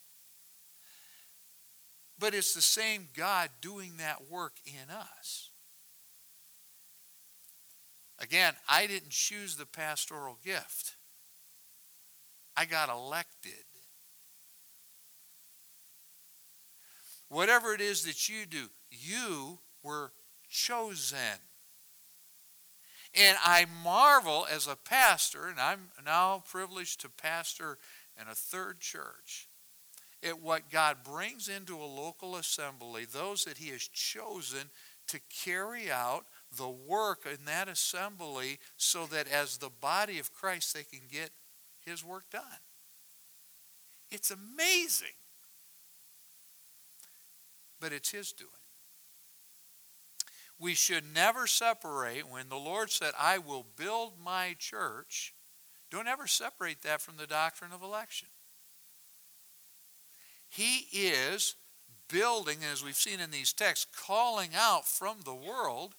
But 2.17 2.33
it's 2.33 2.53
the 2.53 2.61
same 2.61 3.09
God 3.15 3.49
doing 3.61 3.93
that 3.97 4.29
work 4.29 4.53
in 4.65 4.89
us. 4.89 5.49
Again, 8.19 8.53
I 8.69 8.87
didn't 8.87 9.09
choose 9.09 9.55
the 9.55 9.65
pastoral 9.65 10.37
gift. 10.43 10.95
I 12.55 12.65
got 12.65 12.89
elected. 12.89 13.65
Whatever 17.27 17.73
it 17.73 17.81
is 17.81 18.03
that 18.05 18.29
you 18.29 18.45
do, 18.45 18.69
you 18.89 19.59
were 19.83 20.13
chosen. 20.49 21.17
And 23.13 23.37
I 23.43 23.65
marvel 23.83 24.47
as 24.49 24.67
a 24.67 24.77
pastor, 24.77 25.47
and 25.47 25.59
I'm 25.59 25.89
now 26.05 26.43
privileged 26.49 27.01
to 27.01 27.09
pastor 27.09 27.77
in 28.19 28.27
a 28.29 28.35
third 28.35 28.79
church 28.79 29.49
at 30.25 30.41
what 30.41 30.71
God 30.71 30.97
brings 31.03 31.47
into 31.47 31.77
a 31.77 31.85
local 31.85 32.35
assembly, 32.35 33.05
those 33.05 33.45
that 33.45 33.57
He 33.57 33.69
has 33.69 33.87
chosen 33.87 34.69
to 35.07 35.19
carry 35.43 35.91
out 35.91 36.25
the 36.57 36.67
work 36.67 37.25
in 37.25 37.45
that 37.45 37.67
assembly 37.67 38.57
so 38.75 39.05
that 39.05 39.27
as 39.27 39.57
the 39.57 39.69
body 39.69 40.17
of 40.19 40.33
Christ 40.33 40.73
they 40.73 40.83
can 40.83 41.07
get 41.11 41.29
His 41.85 42.03
work 42.03 42.29
done. 42.31 42.41
It's 44.09 44.31
amazing. 44.31 45.07
But 47.79 47.93
it's 47.93 48.09
His 48.09 48.31
doing. 48.31 48.49
We 50.57 50.73
should 50.73 51.03
never 51.13 51.47
separate 51.47 52.29
when 52.29 52.49
the 52.49 52.55
Lord 52.55 52.89
said, 52.89 53.11
I 53.19 53.37
will 53.37 53.65
build 53.75 54.13
my 54.23 54.55
church. 54.57 55.33
Don't 55.91 56.07
ever 56.07 56.27
separate 56.27 56.81
that 56.83 57.01
from 57.01 57.17
the 57.17 57.27
doctrine 57.27 57.71
of 57.73 57.83
election. 57.83 58.29
He 60.55 60.87
is 60.93 61.55
building, 62.07 62.59
as 62.71 62.81
we've 62.81 62.95
seen 62.95 63.19
in 63.19 63.29
these 63.29 63.51
texts, 63.51 63.87
calling 64.05 64.51
out 64.55 64.87
from 64.87 65.17
the 65.25 65.35
world 65.35 65.95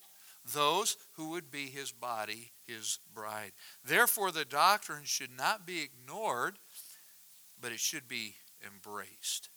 those 0.55 0.97
who 1.17 1.31
would 1.31 1.51
be 1.51 1.67
his 1.67 1.93
body, 1.93 2.53
his 2.67 2.99
bride. 3.15 3.53
Therefore, 3.85 4.31
the 4.31 4.47
doctrine 4.47 5.05
should 5.05 5.37
not 5.37 5.67
be 5.67 5.83
ignored, 5.83 6.55
but 7.61 7.71
it 7.71 7.81
should 7.81 8.09
be 8.09 8.37
embraced. 8.65 9.51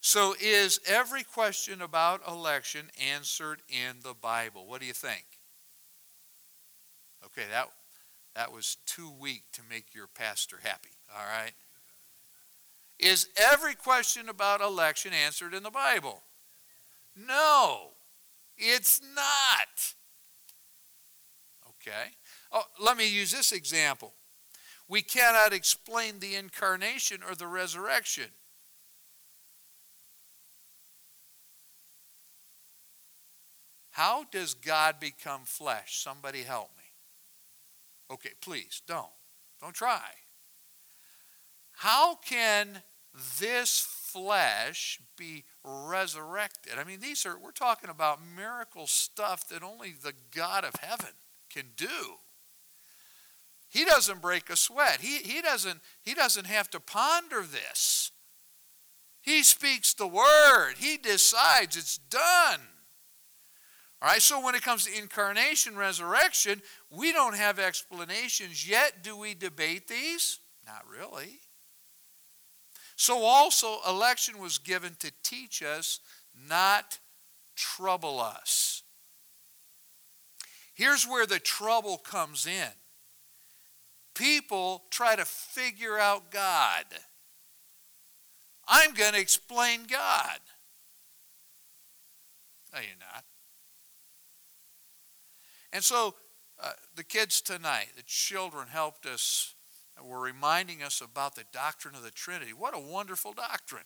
So, 0.00 0.34
is 0.40 0.78
every 0.86 1.24
question 1.24 1.82
about 1.82 2.26
election 2.28 2.90
answered 3.10 3.60
in 3.68 3.96
the 4.04 4.14
Bible? 4.14 4.66
What 4.66 4.80
do 4.80 4.86
you 4.86 4.92
think? 4.92 5.24
Okay, 7.24 7.46
that, 7.50 7.68
that 8.36 8.52
was 8.52 8.76
too 8.86 9.10
weak 9.18 9.42
to 9.54 9.62
make 9.68 9.94
your 9.94 10.06
pastor 10.06 10.58
happy, 10.62 10.90
all 11.12 11.24
right? 11.26 11.52
Is 13.02 13.28
every 13.36 13.74
question 13.74 14.28
about 14.28 14.60
election 14.60 15.12
answered 15.12 15.54
in 15.54 15.64
the 15.64 15.72
Bible? 15.72 16.22
No. 17.16 17.88
It's 18.56 19.00
not. 19.16 19.94
Okay? 21.68 22.10
Oh, 22.52 22.62
let 22.80 22.96
me 22.96 23.12
use 23.12 23.32
this 23.32 23.50
example. 23.50 24.14
We 24.88 25.02
cannot 25.02 25.52
explain 25.52 26.20
the 26.20 26.36
incarnation 26.36 27.18
or 27.28 27.34
the 27.34 27.48
resurrection. 27.48 28.30
How 33.90 34.24
does 34.30 34.54
God 34.54 35.00
become 35.00 35.40
flesh? 35.44 36.00
Somebody 36.00 36.42
help 36.42 36.70
me. 36.76 36.84
Okay, 38.12 38.30
please, 38.40 38.80
don't. 38.86 39.06
Don't 39.60 39.74
try. 39.74 40.00
How 41.72 42.14
can 42.14 42.82
this 43.40 43.78
flesh 43.80 45.00
be 45.16 45.44
resurrected? 45.64 46.74
I 46.78 46.84
mean, 46.84 47.00
these 47.00 47.26
are, 47.26 47.38
we're 47.38 47.50
talking 47.52 47.90
about 47.90 48.20
miracle 48.36 48.86
stuff 48.86 49.48
that 49.48 49.62
only 49.62 49.92
the 49.92 50.14
God 50.34 50.64
of 50.64 50.74
heaven 50.80 51.14
can 51.50 51.66
do. 51.76 52.18
He 53.68 53.84
doesn't 53.84 54.20
break 54.20 54.50
a 54.50 54.56
sweat. 54.56 55.00
He, 55.00 55.18
he, 55.18 55.40
doesn't, 55.40 55.80
he 56.02 56.14
doesn't 56.14 56.46
have 56.46 56.68
to 56.70 56.80
ponder 56.80 57.42
this. 57.42 58.10
He 59.22 59.42
speaks 59.42 59.94
the 59.94 60.06
word. 60.06 60.74
He 60.78 60.96
decides 60.96 61.76
it's 61.76 61.96
done. 61.96 62.60
All 64.02 64.08
right, 64.08 64.20
so 64.20 64.44
when 64.44 64.56
it 64.56 64.62
comes 64.62 64.86
to 64.86 64.98
incarnation, 64.98 65.76
resurrection, 65.76 66.60
we 66.90 67.12
don't 67.12 67.36
have 67.36 67.60
explanations 67.60 68.68
yet. 68.68 69.04
Do 69.04 69.16
we 69.16 69.34
debate 69.34 69.86
these? 69.86 70.40
Not 70.66 70.84
really. 70.90 71.38
So, 73.02 73.24
also, 73.24 73.78
election 73.84 74.38
was 74.38 74.58
given 74.58 74.94
to 75.00 75.10
teach 75.24 75.60
us, 75.60 75.98
not 76.48 77.00
trouble 77.56 78.20
us. 78.20 78.84
Here's 80.72 81.04
where 81.04 81.26
the 81.26 81.40
trouble 81.40 81.98
comes 81.98 82.46
in 82.46 82.70
people 84.14 84.84
try 84.90 85.16
to 85.16 85.24
figure 85.24 85.98
out 85.98 86.30
God. 86.30 86.84
I'm 88.68 88.94
going 88.94 89.14
to 89.14 89.20
explain 89.20 89.80
God. 89.90 90.38
No, 92.72 92.78
you're 92.78 92.90
not. 93.00 93.24
And 95.72 95.82
so 95.82 96.14
uh, 96.62 96.70
the 96.94 97.02
kids 97.02 97.40
tonight, 97.40 97.88
the 97.96 98.04
children 98.04 98.68
helped 98.68 99.06
us, 99.06 99.56
were 100.00 100.20
reminding 100.20 100.82
us 100.82 101.00
about 101.00 101.34
the 101.34 101.44
doctrine 101.52 101.94
of 101.94 102.02
the 102.02 102.10
Trinity. 102.10 102.52
What 102.52 102.76
a 102.76 102.80
wonderful 102.80 103.32
doctrine. 103.32 103.84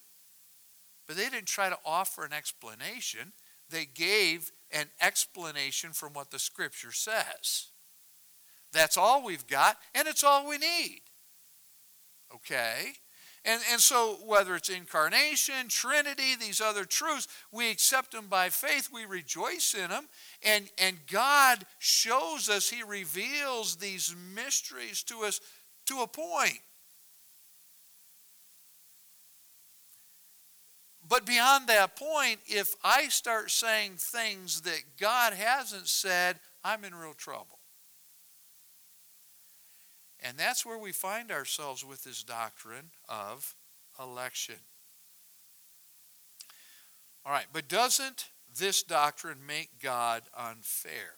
But 1.06 1.16
they 1.16 1.28
didn't 1.28 1.46
try 1.46 1.68
to 1.68 1.78
offer 1.84 2.24
an 2.24 2.32
explanation, 2.32 3.32
they 3.68 3.84
gave 3.84 4.52
an 4.70 4.86
explanation 5.00 5.92
from 5.92 6.12
what 6.12 6.30
the 6.30 6.38
Scripture 6.38 6.92
says. 6.92 7.68
That's 8.72 8.96
all 8.96 9.24
we've 9.24 9.46
got, 9.46 9.78
and 9.94 10.06
it's 10.08 10.24
all 10.24 10.48
we 10.48 10.58
need. 10.58 11.00
Okay? 12.34 12.92
And, 13.44 13.62
and 13.70 13.80
so, 13.80 14.18
whether 14.26 14.56
it's 14.56 14.68
incarnation, 14.68 15.68
Trinity, 15.68 16.34
these 16.34 16.60
other 16.60 16.84
truths, 16.84 17.28
we 17.52 17.70
accept 17.70 18.10
them 18.10 18.26
by 18.28 18.50
faith, 18.50 18.88
we 18.92 19.04
rejoice 19.04 19.72
in 19.72 19.88
them, 19.88 20.08
and, 20.42 20.68
and 20.78 20.98
God 21.10 21.64
shows 21.78 22.48
us, 22.48 22.68
He 22.68 22.82
reveals 22.82 23.76
these 23.76 24.14
mysteries 24.34 25.04
to 25.04 25.20
us 25.20 25.40
to 25.86 26.00
a 26.00 26.06
point. 26.06 26.60
But 31.08 31.24
beyond 31.24 31.68
that 31.68 31.96
point, 31.96 32.40
if 32.46 32.74
I 32.82 33.08
start 33.08 33.50
saying 33.50 33.92
things 33.98 34.62
that 34.62 34.82
God 34.98 35.34
hasn't 35.34 35.88
said, 35.88 36.40
I'm 36.64 36.84
in 36.84 36.94
real 36.94 37.14
trouble. 37.14 37.60
And 40.20 40.36
that's 40.36 40.66
where 40.66 40.78
we 40.78 40.90
find 40.90 41.30
ourselves 41.30 41.84
with 41.84 42.02
this 42.02 42.24
doctrine 42.24 42.90
of 43.08 43.54
election. 44.00 44.56
All 47.24 47.32
right, 47.32 47.46
but 47.52 47.68
doesn't 47.68 48.30
this 48.58 48.82
doctrine 48.82 49.38
make 49.46 49.80
God 49.80 50.22
unfair? 50.36 51.14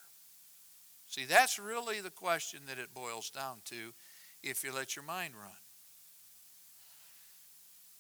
See, 1.07 1.25
that's 1.25 1.59
really 1.59 2.01
the 2.01 2.11
question 2.11 2.61
that 2.67 2.79
it 2.79 2.93
boils 2.93 3.31
down 3.31 3.59
to 3.67 3.95
if 4.43 4.65
you 4.65 4.73
let 4.73 4.97
your 4.97 5.05
mind 5.05 5.35
run. 5.35 5.53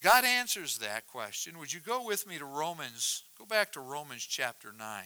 God 0.02 0.24
answers 0.24 0.78
that 0.78 1.06
question. 1.06 1.58
Would 1.58 1.72
you 1.72 1.80
go 1.80 2.04
with 2.04 2.26
me 2.26 2.38
to 2.38 2.44
Romans? 2.44 3.24
Go 3.36 3.44
back 3.44 3.72
to 3.72 3.80
Romans 3.80 4.24
chapter 4.24 4.72
9. 4.76 5.04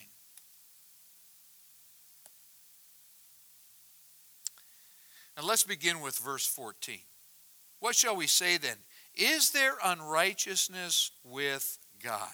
And 5.36 5.46
let's 5.46 5.64
begin 5.64 6.00
with 6.00 6.18
verse 6.18 6.46
14. 6.46 6.98
What 7.80 7.96
shall 7.96 8.14
we 8.14 8.26
say 8.26 8.58
then? 8.58 8.76
Is 9.14 9.50
there 9.50 9.74
unrighteousness 9.82 11.10
with 11.24 11.78
God? 12.02 12.28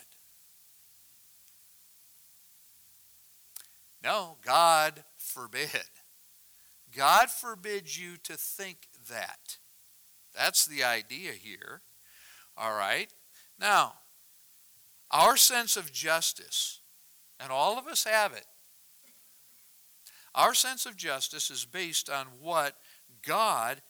No, 4.02 4.37
God 4.44 5.04
forbid. 5.16 5.70
God 6.96 7.31
forbids 7.31 7.98
you 7.98 8.16
to 8.24 8.35
think 8.37 8.88
that. 9.09 9.59
That's 10.35 10.66
the 10.66 10.85
idea 10.85 11.33
here. 11.33 11.83
All 12.57 12.77
right? 12.77 13.09
Now, 13.59 13.94
our 15.11 15.37
sense 15.37 15.77
of 15.77 15.92
justice, 15.92 16.81
and 17.40 17.51
all 17.51 17.79
of 17.79 17.87
us 17.87 18.05
have 18.05 18.33
it, 18.33 18.46
our 20.35 20.55
sense 20.55 20.87
of 20.87 20.96
justice 20.96 21.51
is 21.51 21.64
based 21.64 22.09
on 22.09 22.27
what 22.40 22.74
God 23.27 23.83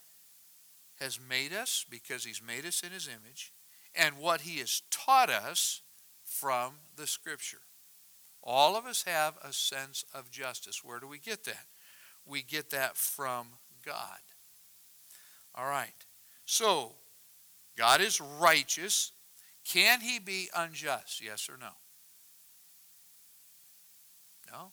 has 1.01 1.19
made 1.21 1.53
us 1.53 1.85
because 1.89 2.25
He's 2.25 2.43
made 2.43 2.65
us 2.65 2.83
in 2.83 2.91
His 2.91 3.09
image 3.09 3.53
and 3.95 4.19
what 4.19 4.43
He 4.43 4.59
has 4.59 4.83
taught 4.91 5.31
us 5.31 5.83
from 6.25 6.75
the 6.97 7.07
Scripture. 7.07 7.61
All 8.43 8.77
of 8.77 8.87
us 8.87 9.05
have 9.07 9.35
a 9.43 9.53
sense 9.53 10.05
of 10.15 10.31
justice. 10.31 10.83
Where 10.85 11.01
do 11.01 11.09
we 11.09 11.19
get 11.19 11.45
that? 11.45 11.67
We 12.29 12.43
get 12.43 12.71
that 12.71 12.97
from 12.97 13.49
God. 13.85 14.19
All 15.55 15.67
right. 15.67 15.95
So, 16.45 16.93
God 17.77 18.01
is 18.01 18.21
righteous. 18.21 19.13
Can 19.65 20.01
He 20.01 20.19
be 20.19 20.49
unjust? 20.57 21.23
Yes 21.25 21.49
or 21.49 21.57
no? 21.59 21.71
No. 24.51 24.73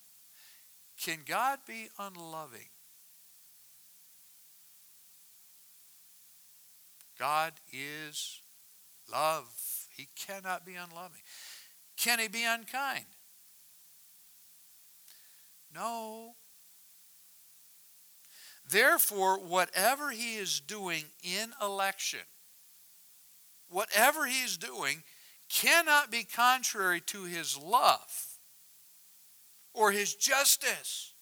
Can 1.02 1.20
God 1.26 1.60
be 1.68 1.89
unloving? 2.00 2.70
God 7.18 7.54
is 7.72 8.41
love. 9.12 9.48
He 9.96 10.10
cannot 10.15 10.65
be 10.65 10.76
unloving. 10.76 11.22
Can 11.98 12.20
he 12.20 12.28
be 12.28 12.44
unkind? 12.44 13.06
No. 15.74 16.36
Therefore, 18.67 19.39
whatever 19.39 20.10
he 20.10 20.36
is 20.36 20.60
doing 20.60 21.06
in 21.23 21.54
election, 21.62 22.21
whatever 23.69 24.25
he 24.25 24.43
is 24.43 24.58
doing, 24.58 25.04
cannot 25.49 26.12
be 26.12 26.23
contrary 26.23 26.99
to 27.01 27.25
his 27.25 27.58
love 27.58 28.39
or 29.73 29.91
his 29.91 30.15
justice. 30.15 31.13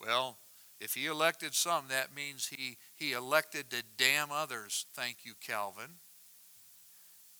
Well, 0.00 0.38
if 0.80 0.94
he 0.94 1.06
elected 1.06 1.54
some, 1.54 1.86
that 1.88 2.14
means 2.14 2.46
he, 2.46 2.76
he 2.94 3.12
elected 3.12 3.70
to 3.70 3.82
damn 3.96 4.30
others. 4.30 4.86
Thank 4.94 5.24
you, 5.24 5.32
Calvin. 5.44 5.98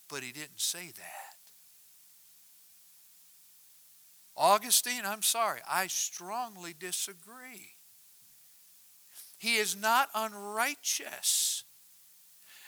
But 0.08 0.24
he 0.24 0.32
didn't 0.32 0.60
say 0.60 0.90
that. 0.96 1.36
Augustine, 4.36 5.02
I'm 5.04 5.22
sorry, 5.22 5.60
I 5.68 5.86
strongly 5.88 6.74
disagree. 6.76 7.77
He 9.38 9.57
is 9.57 9.77
not 9.77 10.09
unrighteous. 10.14 11.64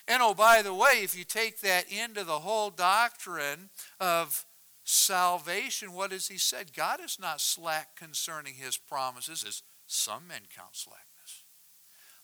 And 0.07 0.23
oh, 0.23 0.35
by 0.35 0.63
the 0.63 0.75
way, 0.75 1.03
if 1.03 1.17
you 1.17 1.25
take 1.25 1.61
that 1.61 1.91
into 1.91 2.25
the 2.25 2.41
whole 2.41 2.71
doctrine 2.71 3.71
of 4.01 4.45
salvation, 4.85 5.93
what 5.93 6.13
has 6.13 6.29
he 6.29 6.39
said? 6.39 6.73
God 6.75 7.01
is 7.05 7.19
not 7.21 7.41
slack 7.41 7.97
concerning 7.97 8.55
his 8.55 8.77
promises, 8.77 9.45
as 9.47 9.63
some 9.87 10.27
men 10.29 10.43
count 10.55 10.75
slackness. 10.75 11.45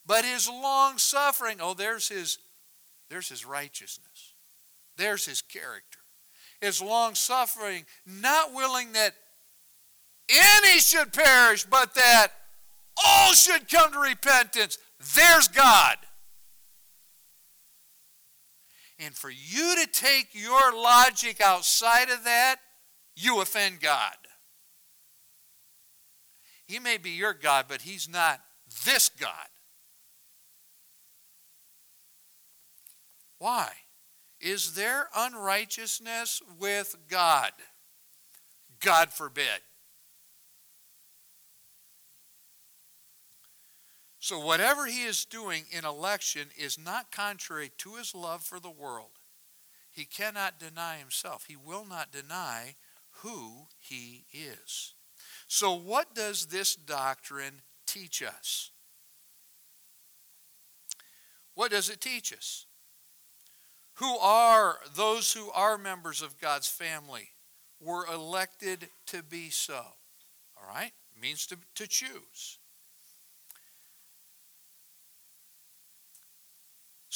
But 0.05 0.25
his 0.25 0.49
long 0.49 0.97
suffering, 0.97 1.57
oh, 1.61 1.73
there's 1.73 2.07
his, 2.07 2.39
there's 3.09 3.29
his 3.29 3.45
righteousness. 3.45 4.33
There's 4.95 5.25
his 5.25 5.41
character. 5.41 5.99
His 6.59 6.81
long 6.81 7.13
suffering, 7.15 7.85
not 8.05 8.53
willing 8.53 8.93
that 8.93 9.13
any 10.29 10.79
should 10.79 11.13
perish, 11.13 11.65
but 11.65 11.93
that 11.95 12.29
all 13.05 13.33
should 13.33 13.69
come 13.69 13.91
to 13.93 13.99
repentance. 13.99 14.77
There's 15.15 15.47
God. 15.47 15.97
And 18.99 19.13
for 19.13 19.29
you 19.29 19.75
to 19.75 19.87
take 19.91 20.29
your 20.31 20.73
logic 20.75 21.39
outside 21.39 22.09
of 22.09 22.23
that, 22.23 22.57
you 23.15 23.41
offend 23.41 23.79
God. 23.79 24.15
He 26.65 26.79
may 26.79 26.97
be 26.97 27.11
your 27.11 27.33
God, 27.33 27.65
but 27.67 27.81
he's 27.81 28.09
not 28.09 28.41
this 28.85 29.09
God. 29.09 29.47
Why? 33.39 33.71
Is 34.39 34.73
there 34.73 35.09
unrighteousness 35.15 36.41
with 36.59 36.95
God? 37.07 37.51
God 38.79 39.11
forbid. 39.11 39.61
So, 44.27 44.37
whatever 44.39 44.87
he 44.87 45.03
is 45.03 45.23
doing 45.23 45.67
in 45.71 45.85
election 45.85 46.49
is 46.57 46.77
not 46.77 47.13
contrary 47.13 47.71
to 47.77 47.95
his 47.95 48.13
love 48.13 48.43
for 48.43 48.59
the 48.59 48.69
world. 48.69 49.19
He 49.89 50.03
cannot 50.03 50.59
deny 50.59 50.97
himself, 50.97 51.45
he 51.47 51.55
will 51.55 51.85
not 51.85 52.11
deny 52.11 52.75
who 53.21 53.67
he 53.79 54.25
is. 54.33 54.95
So, 55.47 55.73
what 55.73 56.13
does 56.13 56.47
this 56.47 56.75
doctrine 56.75 57.61
teach 57.85 58.21
us? 58.21 58.71
What 61.53 61.71
does 61.71 61.89
it 61.89 62.01
teach 62.01 62.33
us? 62.33 62.65
Who 63.93 64.17
are 64.17 64.79
those 64.93 65.31
who 65.31 65.49
are 65.51 65.77
members 65.77 66.21
of 66.21 66.37
God's 66.37 66.67
family 66.67 67.29
were 67.79 68.05
elected 68.05 68.89
to 69.05 69.23
be 69.23 69.51
so? 69.51 69.85
All 70.57 70.67
right? 70.67 70.91
Means 71.17 71.47
to, 71.47 71.57
to 71.75 71.87
choose. 71.87 72.59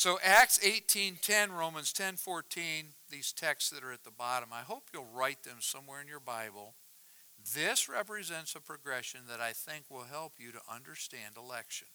So 0.02 0.20
Acts 0.24 0.58
18:10, 0.64 1.52
Romans 1.52 1.94
10:14, 1.94 2.96
these 3.10 3.32
texts 3.32 3.70
that 3.70 3.84
are 3.84 3.92
at 3.92 4.04
the 4.04 4.10
bottom, 4.10 4.52
I 4.52 4.64
hope 4.64 4.90
you'll 4.92 5.06
write 5.06 5.44
them 5.44 5.62
somewhere 5.62 6.02
in 6.02 6.08
your 6.08 6.20
Bible. 6.20 6.76
This 7.38 7.88
represents 7.88 8.56
a 8.56 8.62
progression 8.62 9.28
that 9.28 9.40
I 9.40 9.54
think 9.54 9.92
will 9.92 10.06
help 10.06 10.40
you 10.40 10.52
to 10.54 10.68
understand 10.68 11.38
election. 11.38 11.88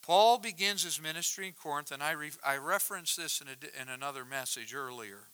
Paul 0.00 0.38
begins 0.38 0.84
his 0.84 0.98
ministry 0.98 1.48
in 1.48 1.52
Corinth, 1.52 1.92
and 1.92 2.02
I, 2.02 2.12
re- 2.12 2.32
I 2.42 2.56
referenced 2.56 3.18
this 3.18 3.42
in, 3.42 3.48
a, 3.48 3.82
in 3.82 3.90
another 3.90 4.24
message 4.24 4.72
earlier. 4.72 5.29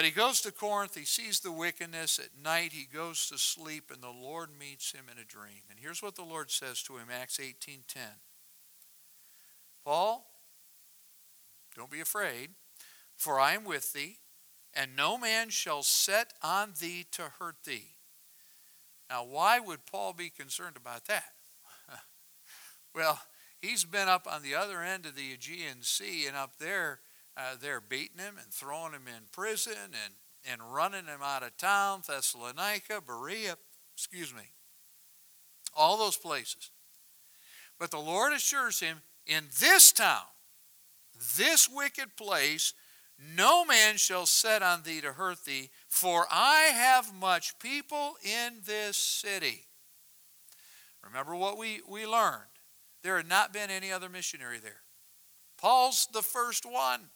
But 0.00 0.06
he 0.06 0.12
goes 0.12 0.40
to 0.40 0.50
Corinth, 0.50 0.94
he 0.94 1.04
sees 1.04 1.40
the 1.40 1.52
wickedness. 1.52 2.18
At 2.18 2.42
night, 2.42 2.72
he 2.72 2.86
goes 2.86 3.28
to 3.28 3.36
sleep, 3.36 3.90
and 3.92 4.02
the 4.02 4.08
Lord 4.08 4.48
meets 4.58 4.92
him 4.92 5.04
in 5.12 5.18
a 5.18 5.26
dream. 5.26 5.60
And 5.68 5.78
here's 5.78 6.02
what 6.02 6.14
the 6.14 6.22
Lord 6.22 6.50
says 6.50 6.82
to 6.84 6.96
him, 6.96 7.08
Acts 7.12 7.36
18.10. 7.36 7.98
Paul, 9.84 10.26
don't 11.76 11.90
be 11.90 12.00
afraid, 12.00 12.52
for 13.14 13.38
I 13.38 13.52
am 13.52 13.64
with 13.64 13.92
thee, 13.92 14.16
and 14.72 14.96
no 14.96 15.18
man 15.18 15.50
shall 15.50 15.82
set 15.82 16.32
on 16.42 16.72
thee 16.80 17.04
to 17.12 17.32
hurt 17.38 17.64
thee. 17.66 17.96
Now, 19.10 19.24
why 19.24 19.60
would 19.60 19.84
Paul 19.84 20.14
be 20.14 20.30
concerned 20.30 20.78
about 20.78 21.08
that? 21.08 21.34
well, 22.94 23.20
he's 23.60 23.84
been 23.84 24.08
up 24.08 24.26
on 24.26 24.42
the 24.42 24.54
other 24.54 24.80
end 24.80 25.04
of 25.04 25.14
the 25.14 25.34
Aegean 25.34 25.82
Sea, 25.82 26.26
and 26.26 26.38
up 26.38 26.52
there, 26.58 27.00
uh, 27.36 27.56
they're 27.60 27.80
beating 27.80 28.18
him 28.18 28.34
and 28.42 28.52
throwing 28.52 28.92
him 28.92 29.06
in 29.06 29.24
prison 29.32 29.72
and, 29.82 30.14
and 30.50 30.74
running 30.74 31.06
him 31.06 31.20
out 31.22 31.42
of 31.42 31.56
town, 31.56 32.02
Thessalonica, 32.06 33.00
Berea, 33.06 33.56
excuse 33.94 34.34
me, 34.34 34.52
all 35.76 35.96
those 35.96 36.16
places. 36.16 36.70
But 37.78 37.90
the 37.90 37.98
Lord 37.98 38.32
assures 38.32 38.80
him, 38.80 38.98
in 39.26 39.44
this 39.60 39.92
town, 39.92 40.26
this 41.36 41.68
wicked 41.68 42.16
place, 42.16 42.74
no 43.36 43.64
man 43.64 43.96
shall 43.96 44.26
set 44.26 44.62
on 44.62 44.82
thee 44.82 45.00
to 45.00 45.12
hurt 45.12 45.44
thee, 45.44 45.70
for 45.88 46.26
I 46.30 46.70
have 46.72 47.14
much 47.14 47.58
people 47.58 48.16
in 48.24 48.60
this 48.64 48.96
city. 48.96 49.66
Remember 51.04 51.34
what 51.36 51.58
we, 51.58 51.80
we 51.88 52.06
learned. 52.06 52.42
There 53.02 53.16
had 53.16 53.28
not 53.28 53.52
been 53.52 53.70
any 53.70 53.92
other 53.92 54.08
missionary 54.08 54.58
there. 54.58 54.82
Paul's 55.58 56.08
the 56.12 56.22
first 56.22 56.64
one. 56.64 57.10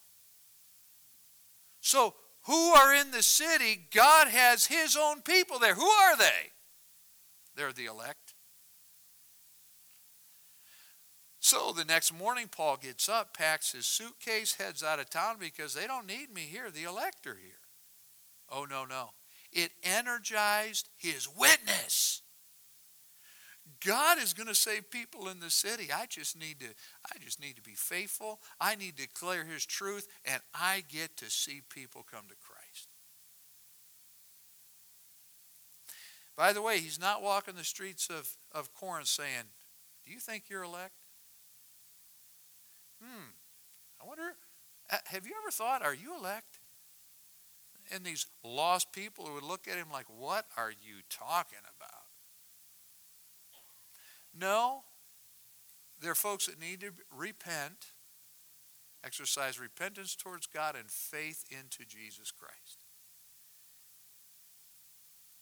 So, 1.85 2.15
who 2.45 2.73
are 2.73 2.95
in 2.95 3.11
the 3.11 3.23
city? 3.23 3.89
God 3.95 4.29
has 4.29 4.65
his 4.65 4.97
own 4.97 5.21
people 5.21 5.59
there. 5.59 5.75
Who 5.75 5.87
are 5.87 6.17
they? 6.17 6.53
They're 7.55 7.75
the 7.75 7.85
elect. 7.85 8.33
So 11.41 11.73
the 11.73 11.85
next 11.85 12.11
morning, 12.11 12.49
Paul 12.51 12.79
gets 12.79 13.07
up, 13.07 13.37
packs 13.37 13.73
his 13.73 13.85
suitcase, 13.85 14.55
heads 14.55 14.83
out 14.83 14.99
of 14.99 15.11
town 15.11 15.37
because 15.39 15.75
they 15.75 15.87
don't 15.87 16.07
need 16.07 16.33
me 16.33 16.43
here. 16.43 16.71
The 16.71 16.85
elect 16.85 17.27
are 17.27 17.37
here. 17.37 17.61
Oh, 18.51 18.65
no, 18.65 18.87
no. 18.87 19.11
It 19.53 19.73
energized 19.83 20.89
his 20.97 21.29
witness. 21.29 22.23
God 23.85 24.19
is 24.19 24.33
going 24.33 24.47
to 24.47 24.55
save 24.55 24.91
people 24.91 25.29
in 25.29 25.41
the 25.41 25.51
city. 25.51 25.89
I 25.95 26.07
just 26.07 26.39
need 26.39 26.61
to 26.61 26.67
I 26.67 27.19
just 27.23 27.41
need 27.41 27.57
to 27.57 27.63
be 27.63 27.75
faithful. 27.75 28.41
I 28.61 28.77
need 28.77 28.97
to 28.97 29.07
declare 29.07 29.45
his 29.45 29.67
truth 29.67 30.09
and 30.25 30.41
I 30.55 30.85
get 30.89 31.17
to 31.19 31.31
see 31.31 31.61
people 31.69 32.05
come 32.11 32.25
to 32.29 32.35
Christ. 32.41 32.89
By 36.37 36.53
the 36.53 36.63
way, 36.63 36.79
he's 36.79 37.01
not 37.01 37.23
walking 37.23 37.55
the 37.55 37.65
streets 37.65 38.09
of, 38.11 38.29
of 38.53 38.75
Corinth 38.75 39.07
saying, 39.07 39.45
Do 40.05 40.13
you 40.13 40.19
think 40.19 40.45
you're 40.49 40.65
elect? 40.65 40.95
Hmm. 43.01 43.31
I 44.03 44.07
wonder, 44.07 44.35
uh, 44.91 44.97
have 45.07 45.27
you 45.27 45.33
ever 45.41 45.51
thought, 45.51 45.83
are 45.83 45.95
you 45.95 46.17
elect? 46.19 46.59
And 47.93 48.05
these 48.05 48.27
lost 48.43 48.93
people 48.93 49.27
who 49.27 49.35
would 49.35 49.45
look 49.45 49.69
at 49.69 49.77
him 49.77 49.89
like, 49.93 50.07
What 50.09 50.47
are 50.57 50.71
you 50.71 51.03
talking 51.09 51.59
about? 51.61 51.74
No, 54.39 54.83
there 56.01 56.11
are 56.11 56.17
folks 56.17 56.47
that 56.47 56.61
need 56.61 56.81
to 56.81 56.91
repent, 57.17 57.93
exercise 59.05 59.61
repentance 59.61 60.17
towards 60.17 60.47
God, 60.47 60.75
and 60.77 60.91
faith 60.91 61.45
into 61.51 61.85
Jesus 61.87 62.31
Christ. 62.31 62.85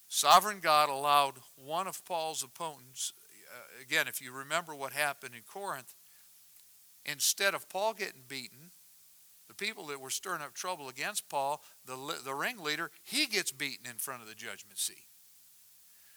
Sovereign 0.07 0.59
God 0.61 0.89
allowed 0.89 1.39
one 1.55 1.87
of 1.87 2.05
Paul's 2.05 2.43
opponents, 2.43 3.13
uh, 3.51 3.81
again, 3.81 4.07
if 4.07 4.21
you 4.21 4.31
remember 4.31 4.75
what 4.75 4.93
happened 4.93 5.33
in 5.33 5.41
Corinth, 5.41 5.95
instead 7.03 7.55
of 7.55 7.67
Paul 7.67 7.93
getting 7.93 8.21
beaten, 8.27 8.71
the 9.47 9.55
people 9.55 9.87
that 9.87 9.99
were 9.99 10.09
stirring 10.09 10.41
up 10.41 10.53
trouble 10.53 10.87
against 10.87 11.29
Paul, 11.29 11.63
the, 11.85 11.97
the 12.23 12.33
ringleader, 12.33 12.91
he 13.03 13.25
gets 13.25 13.51
beaten 13.51 13.85
in 13.89 13.97
front 13.97 14.21
of 14.21 14.27
the 14.27 14.35
judgment 14.35 14.77
seat. 14.77 15.07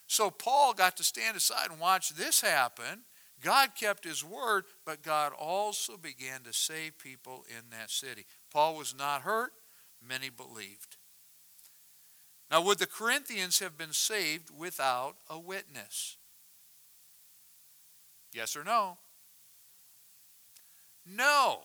So 0.07 0.31
Paul 0.31 0.75
got 0.75 0.97
to 0.99 1.05
stand 1.05 1.37
aside 1.37 1.71
and 1.71 1.81
watch 1.81 2.11
this 2.11 2.41
happen. 2.41 3.03
God 3.43 3.71
kept 3.79 4.05
his 4.05 4.25
word, 4.25 4.65
but 4.85 5.03
God 5.03 5.33
also 5.39 5.97
began 5.97 6.43
to 6.45 6.53
save 6.53 6.99
people 6.99 7.45
in 7.49 7.71
that 7.71 7.91
city. 7.91 8.25
Paul 8.53 8.77
was 8.77 8.95
not 8.97 9.23
hurt, 9.23 9.53
many 10.07 10.31
believed. 10.31 10.97
Now, 12.51 12.63
would 12.63 12.79
the 12.79 12.87
Corinthians 12.87 13.59
have 13.59 13.77
been 13.77 13.93
saved 13.93 14.51
without 14.57 15.17
a 15.29 15.39
witness? 15.39 16.17
Yes 18.33 18.57
or 18.57 18.65
no? 18.65 18.99
No. 21.05 21.61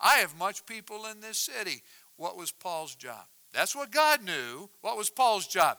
I 0.00 0.16
have 0.16 0.38
much 0.38 0.66
people 0.66 1.06
in 1.06 1.20
this 1.20 1.38
city. 1.38 1.82
What 2.16 2.36
was 2.36 2.50
Paul's 2.52 2.94
job? 2.94 3.24
That's 3.52 3.74
what 3.74 3.90
God 3.90 4.22
knew. 4.22 4.68
What 4.82 4.96
was 4.96 5.10
Paul's 5.10 5.46
job? 5.46 5.78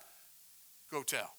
Go 0.92 1.04
tell. 1.04 1.36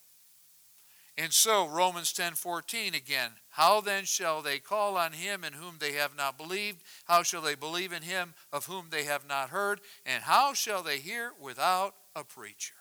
And 1.16 1.32
so, 1.32 1.68
Romans 1.68 2.12
10 2.12 2.34
14 2.34 2.94
again. 2.94 3.32
How 3.50 3.80
then 3.80 4.04
shall 4.04 4.42
they 4.42 4.58
call 4.58 4.96
on 4.96 5.12
him 5.12 5.44
in 5.44 5.52
whom 5.52 5.76
they 5.78 5.92
have 5.92 6.16
not 6.16 6.38
believed? 6.38 6.82
How 7.04 7.22
shall 7.22 7.42
they 7.42 7.54
believe 7.54 7.92
in 7.92 8.02
him 8.02 8.34
of 8.52 8.66
whom 8.66 8.86
they 8.90 9.04
have 9.04 9.28
not 9.28 9.50
heard? 9.50 9.80
And 10.06 10.22
how 10.22 10.54
shall 10.54 10.82
they 10.82 10.98
hear 10.98 11.32
without 11.38 11.94
a 12.16 12.24
preacher? 12.24 12.74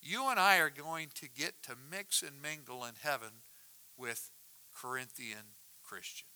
You 0.00 0.30
and 0.30 0.40
I 0.40 0.56
are 0.58 0.70
going 0.70 1.08
to 1.16 1.28
get 1.28 1.62
to 1.64 1.74
mix 1.90 2.22
and 2.22 2.40
mingle 2.40 2.84
in 2.84 2.94
heaven 3.02 3.42
with 3.96 4.30
Corinthian 4.74 5.54
Christians. 5.82 6.30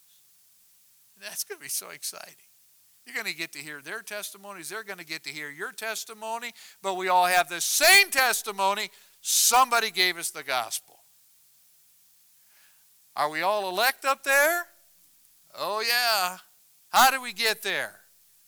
That's 1.19 1.43
going 1.43 1.57
to 1.57 1.63
be 1.63 1.69
so 1.69 1.89
exciting. 1.89 2.52
You're 3.05 3.15
going 3.15 3.31
to 3.31 3.37
get 3.37 3.51
to 3.53 3.59
hear 3.59 3.81
their 3.81 4.01
testimonies. 4.01 4.69
They're 4.69 4.83
going 4.83 4.99
to 4.99 5.05
get 5.05 5.23
to 5.23 5.29
hear 5.29 5.49
your 5.51 5.71
testimony. 5.71 6.53
But 6.81 6.95
we 6.95 7.09
all 7.09 7.25
have 7.25 7.49
the 7.49 7.61
same 7.61 8.09
testimony. 8.09 8.89
Somebody 9.21 9.91
gave 9.91 10.17
us 10.17 10.31
the 10.31 10.43
gospel. 10.43 10.99
Are 13.15 13.29
we 13.29 13.41
all 13.41 13.69
elect 13.69 14.05
up 14.05 14.23
there? 14.23 14.67
Oh, 15.57 15.81
yeah. 15.81 16.37
How 16.89 17.11
do 17.11 17.21
we 17.21 17.33
get 17.33 17.61
there? 17.61 17.99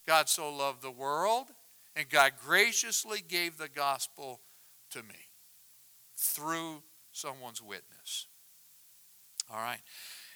God 0.07 0.29
so 0.29 0.53
loved 0.53 0.81
the 0.81 0.91
world, 0.91 1.47
and 1.95 2.09
God 2.09 2.33
graciously 2.43 3.23
gave 3.27 3.57
the 3.57 3.69
gospel 3.69 4.41
to 4.91 4.99
me 4.99 5.29
through 6.15 6.83
someone's 7.11 7.61
witness. 7.61 8.27
All 9.51 9.57
right. 9.57 9.81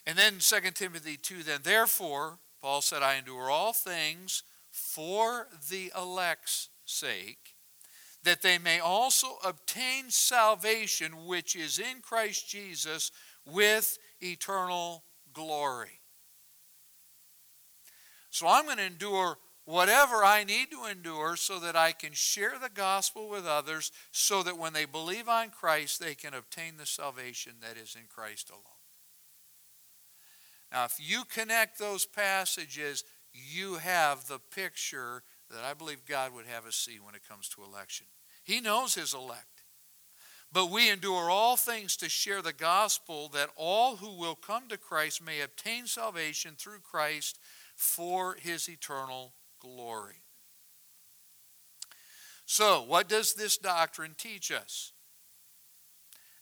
And 0.05 0.17
then 0.17 0.35
2 0.39 0.71
Timothy 0.71 1.17
2 1.17 1.43
then, 1.43 1.59
therefore, 1.63 2.39
Paul 2.61 2.81
said, 2.81 3.01
I 3.01 3.15
endure 3.15 3.49
all 3.49 3.73
things 3.73 4.43
for 4.69 5.47
the 5.69 5.91
elect's 5.97 6.69
sake, 6.85 7.55
that 8.23 8.41
they 8.41 8.57
may 8.57 8.79
also 8.79 9.37
obtain 9.45 10.09
salvation 10.09 11.25
which 11.25 11.55
is 11.55 11.79
in 11.79 12.01
Christ 12.01 12.49
Jesus 12.49 13.11
with 13.45 13.97
eternal 14.21 15.03
glory. 15.33 16.01
So 18.29 18.47
I'm 18.47 18.65
going 18.65 18.77
to 18.77 18.85
endure 18.85 19.37
whatever 19.65 20.23
I 20.23 20.43
need 20.43 20.71
to 20.71 20.89
endure 20.89 21.35
so 21.35 21.59
that 21.59 21.75
I 21.75 21.91
can 21.91 22.13
share 22.13 22.53
the 22.61 22.69
gospel 22.69 23.29
with 23.29 23.45
others 23.45 23.91
so 24.11 24.43
that 24.43 24.57
when 24.57 24.73
they 24.73 24.85
believe 24.85 25.29
on 25.29 25.49
Christ, 25.49 25.99
they 25.99 26.15
can 26.15 26.33
obtain 26.33 26.77
the 26.77 26.85
salvation 26.85 27.53
that 27.61 27.77
is 27.77 27.95
in 27.95 28.07
Christ 28.09 28.49
alone. 28.49 28.78
Now, 30.71 30.85
if 30.85 30.97
you 30.99 31.23
connect 31.25 31.79
those 31.79 32.05
passages, 32.05 33.03
you 33.33 33.75
have 33.75 34.27
the 34.27 34.39
picture 34.39 35.23
that 35.49 35.63
I 35.63 35.73
believe 35.73 36.05
God 36.05 36.33
would 36.33 36.45
have 36.45 36.65
us 36.65 36.75
see 36.75 36.99
when 36.99 37.15
it 37.15 37.27
comes 37.27 37.49
to 37.49 37.63
election. 37.63 38.05
He 38.43 38.61
knows 38.61 38.95
His 38.95 39.13
elect. 39.13 39.63
But 40.51 40.71
we 40.71 40.89
endure 40.89 41.29
all 41.29 41.57
things 41.57 41.95
to 41.97 42.09
share 42.09 42.41
the 42.41 42.53
gospel 42.53 43.29
that 43.29 43.49
all 43.55 43.97
who 43.97 44.17
will 44.17 44.35
come 44.35 44.67
to 44.69 44.77
Christ 44.77 45.23
may 45.23 45.41
obtain 45.41 45.85
salvation 45.85 46.55
through 46.57 46.79
Christ 46.79 47.39
for 47.75 48.35
His 48.39 48.67
eternal 48.67 49.33
glory. 49.59 50.23
So, 52.45 52.81
what 52.81 53.07
does 53.07 53.35
this 53.35 53.57
doctrine 53.57 54.15
teach 54.17 54.51
us? 54.51 54.93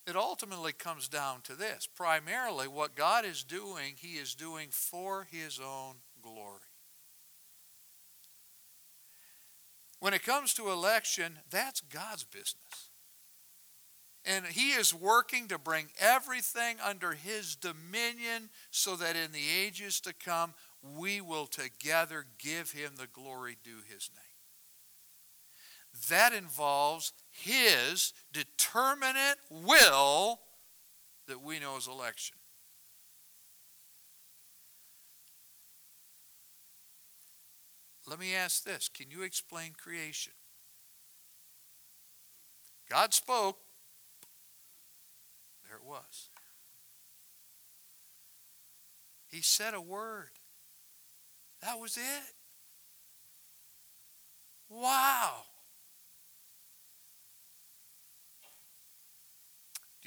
It 0.08 0.16
ultimately 0.16 0.72
comes 0.72 1.08
down 1.10 1.42
to 1.44 1.54
this. 1.54 1.86
Primarily, 1.86 2.68
what 2.68 2.96
God 2.96 3.26
is 3.26 3.44
doing, 3.44 3.96
He 3.98 4.14
is 4.16 4.36
doing 4.36 4.70
for 4.72 5.28
His 5.30 5.60
own 5.60 5.96
glory. 6.22 6.62
When 10.00 10.14
it 10.14 10.24
comes 10.24 10.54
to 10.54 10.70
election, 10.70 11.40
that's 11.50 11.82
God's 11.82 12.24
business. 12.24 12.90
And 14.24 14.46
He 14.46 14.70
is 14.70 14.94
working 14.94 15.50
to 15.50 15.58
bring 15.58 15.88
everything 16.00 16.78
under 16.82 17.12
His 17.12 17.56
dominion 17.56 18.50
so 18.72 18.96
that 18.96 19.18
in 19.18 19.34
the 19.34 19.50
ages 19.62 20.00
to 20.02 20.14
come, 20.14 20.54
we 20.82 21.22
will 21.22 21.48
together 21.48 22.26
give 22.38 22.72
him 22.72 22.94
the 22.98 23.08
glory 23.08 23.58
due 23.64 23.82
his 23.88 24.10
name. 24.14 24.24
That 26.10 26.34
involves 26.34 27.14
his 27.38 28.14
determinate 28.34 29.38
will 29.52 30.40
that 31.28 31.42
we 31.42 31.60
know 31.60 31.78
as 31.78 31.88
election. 31.88 32.36
Let 38.08 38.20
me 38.20 38.34
ask 38.34 38.64
this 38.64 38.90
Can 38.90 39.12
you 39.12 39.22
explain 39.22 39.74
creation? 39.78 40.34
God 42.90 43.14
spoke, 43.14 43.60
there 45.68 45.78
it 45.78 45.86
was. 45.86 46.30
He 49.28 49.42
said 49.42 49.74
a 49.74 49.82
word. 49.82 50.32
That 51.62 51.80
was 51.80 51.98
it. 51.98 52.34
Wow. 54.70 55.37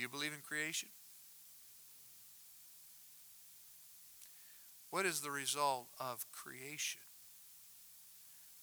Do 0.00 0.04
you 0.04 0.08
believe 0.08 0.32
in 0.32 0.40
creation? 0.40 0.88
What 4.88 5.04
is 5.04 5.20
the 5.20 5.30
result 5.30 5.88
of 6.00 6.24
creation? 6.32 7.02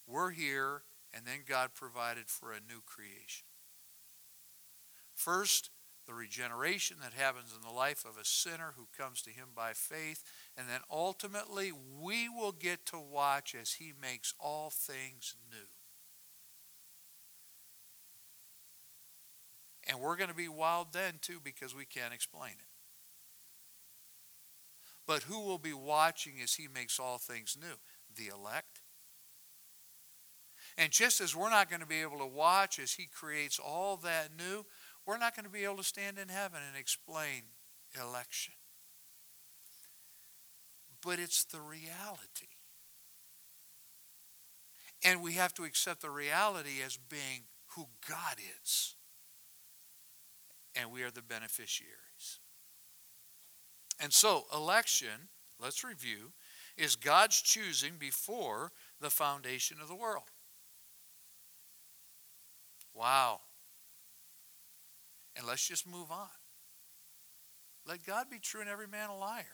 We're 0.08 0.32
here, 0.32 0.82
and 1.13 1.28
then 1.28 1.41
God 1.47 1.76
provided 1.76 2.30
for 2.32 2.52
a 2.52 2.60
new 2.60 2.82
creation. 2.84 3.45
First, 5.13 5.69
the 6.08 6.15
regeneration 6.15 6.97
that 7.04 7.13
happens 7.13 7.54
in 7.56 7.62
the 7.62 7.69
life 7.69 8.04
of 8.04 8.17
a 8.19 8.26
sinner 8.26 8.73
who 8.76 8.88
comes 8.97 9.21
to 9.21 9.30
him 9.30 9.50
by 9.56 9.73
faith. 9.73 10.23
And 10.58 10.67
then 10.67 10.82
ultimately, 10.89 11.71
we 11.71 12.28
will 12.28 12.52
get 12.52 12.84
to 12.88 12.97
watch 13.00 13.54
as 13.54 13.73
he 13.73 13.93
makes 14.02 14.34
all 14.39 14.71
things 14.71 15.36
new. 15.52 15.67
And 19.88 20.00
we're 20.00 20.17
going 20.17 20.30
to 20.30 20.36
be 20.36 20.50
wild 20.50 20.88
then, 20.91 21.15
too, 21.21 21.39
because 21.41 21.73
we 21.73 21.86
can't 21.86 22.13
explain 22.13 22.52
it. 22.52 22.67
But 25.08 25.23
who 25.23 25.39
will 25.39 25.58
be 25.58 25.73
watching 25.73 26.34
as 26.43 26.56
he 26.56 26.67
makes 26.67 27.00
all 27.00 27.17
things 27.17 27.58
new? 27.60 27.76
The 28.13 28.36
elect. 28.36 28.82
And 30.78 30.91
just 30.91 31.21
as 31.21 31.36
we're 31.36 31.50
not 31.50 31.69
going 31.69 31.80
to 31.80 31.88
be 31.88 32.02
able 32.02 32.19
to 32.19 32.26
watch 32.26 32.78
as 32.78 32.93
he 32.93 33.06
creates 33.06 33.58
all 33.58 33.95
that 33.97 34.30
new, 34.38 34.65
we're 35.06 35.17
not 35.17 35.36
going 35.36 35.45
to 35.45 35.52
be 35.52 35.63
able 35.63 35.78
to 35.78 35.84
stand 35.84 36.19
in 36.19 36.28
heaven 36.28 36.60
and 36.67 36.78
explain 36.78 37.43
election. 38.00 38.54
But 41.04 41.19
it's 41.19 41.45
the 41.45 41.62
reality. 41.62 42.50
And 45.04 45.21
we 45.21 45.34
have 45.34 45.54
to 45.54 45.63
accept 45.63 46.02
the 46.02 46.10
reality 46.10 46.82
as 46.86 46.97
being 46.97 47.43
who 47.76 47.88
God 48.08 48.36
is. 48.62 48.95
And 50.80 50.92
we 50.92 51.04
are 51.04 51.12
the 51.12 51.22
beneficiaries. 51.22 52.40
And 54.00 54.13
so, 54.13 54.46
election, 54.54 55.30
let's 55.60 55.84
review, 55.84 56.34
is 56.78 56.96
God's 56.96 57.42
choosing 57.42 57.94
before 57.98 58.72
the 59.02 59.10
foundation 59.10 59.78
of 59.82 59.88
the 59.88 59.96
world. 59.96 60.30
Wow. 62.94 63.42
And 65.36 65.48
let's 65.48 65.68
just 65.68 65.88
move 65.88 66.12
on. 66.12 66.28
Let 67.88 68.06
God 68.06 68.30
be 68.30 68.40
true 68.40 68.62
and 68.62 68.70
every 68.70 68.88
man 68.88 69.10
a 69.10 69.18
liar. 69.18 69.46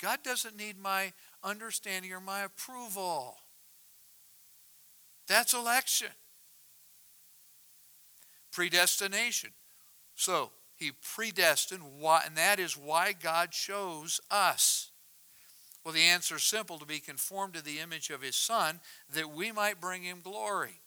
God 0.00 0.20
doesn't 0.22 0.56
need 0.56 0.78
my 0.78 1.12
understanding 1.42 2.12
or 2.12 2.20
my 2.20 2.42
approval. 2.42 3.36
That's 5.26 5.54
election. 5.54 6.08
Predestination. 8.52 9.50
So, 10.14 10.50
he 10.76 10.92
predestined, 10.92 11.82
why, 11.98 12.22
and 12.26 12.36
that 12.36 12.58
is 12.58 12.76
why 12.76 13.12
God 13.12 13.52
chose 13.52 14.20
us. 14.30 14.90
Well, 15.84 15.94
the 15.94 16.02
answer 16.02 16.36
is 16.36 16.44
simple 16.44 16.78
to 16.78 16.86
be 16.86 16.98
conformed 16.98 17.54
to 17.54 17.62
the 17.62 17.78
image 17.78 18.10
of 18.10 18.22
his 18.22 18.36
Son, 18.36 18.80
that 19.12 19.30
we 19.30 19.52
might 19.52 19.80
bring 19.80 20.02
him 20.02 20.20
glory. 20.22 20.80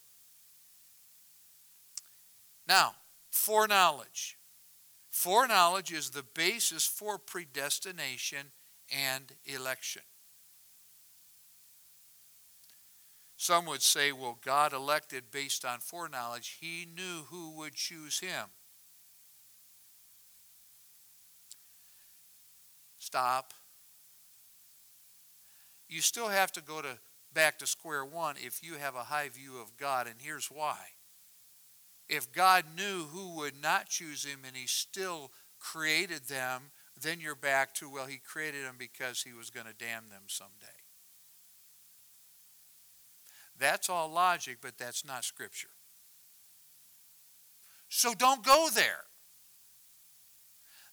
Now, 2.68 2.96
Foreknowledge. 3.38 4.38
Foreknowledge 5.10 5.94
is 5.94 6.10
the 6.10 6.24
basis 6.24 6.86
for 6.86 7.18
predestination 7.18 8.52
and 8.92 9.32
election. 9.46 10.02
Some 13.38 13.66
would 13.68 13.84
say, 13.84 14.12
well, 14.12 14.40
God 14.44 14.74
elected 14.74 15.32
based 15.32 15.64
on 15.64 15.80
foreknowledge. 15.80 16.58
He 16.60 16.88
knew 16.94 17.26
who 17.30 17.52
would 17.58 17.76
choose 17.76 18.20
him. 18.20 18.48
Stop. 23.08 23.54
You 25.88 26.02
still 26.02 26.28
have 26.28 26.52
to 26.52 26.62
go 26.62 26.82
to 26.82 26.98
back 27.34 27.58
to 27.60 27.66
square 27.66 28.04
one 28.04 28.36
if 28.38 28.62
you 28.62 28.74
have 28.74 28.96
a 28.96 29.04
high 29.04 29.30
view 29.30 29.62
of 29.62 29.78
God, 29.78 30.08
and 30.08 30.18
here's 30.20 30.48
why 30.48 30.76
if 32.10 32.30
God 32.34 32.66
knew 32.76 33.06
who 33.14 33.38
would 33.38 33.62
not 33.62 33.88
choose 33.88 34.26
him 34.26 34.40
and 34.46 34.58
he 34.58 34.68
still 34.68 35.32
created 35.58 36.28
them, 36.28 36.72
then 37.02 37.22
you're 37.22 37.34
back 37.34 37.74
to, 37.76 37.90
well, 37.90 38.08
he 38.08 38.18
created 38.18 38.66
them 38.66 38.76
because 38.78 39.22
he 39.22 39.32
was 39.32 39.50
going 39.50 39.68
to 39.68 39.74
damn 39.74 40.10
them 40.10 40.24
someday. 40.28 40.68
That's 43.58 43.90
all 43.90 44.12
logic, 44.12 44.58
but 44.62 44.78
that's 44.78 45.06
not 45.06 45.24
scripture. 45.24 45.70
So 47.88 48.14
don't 48.14 48.44
go 48.44 48.68
there. 48.74 49.06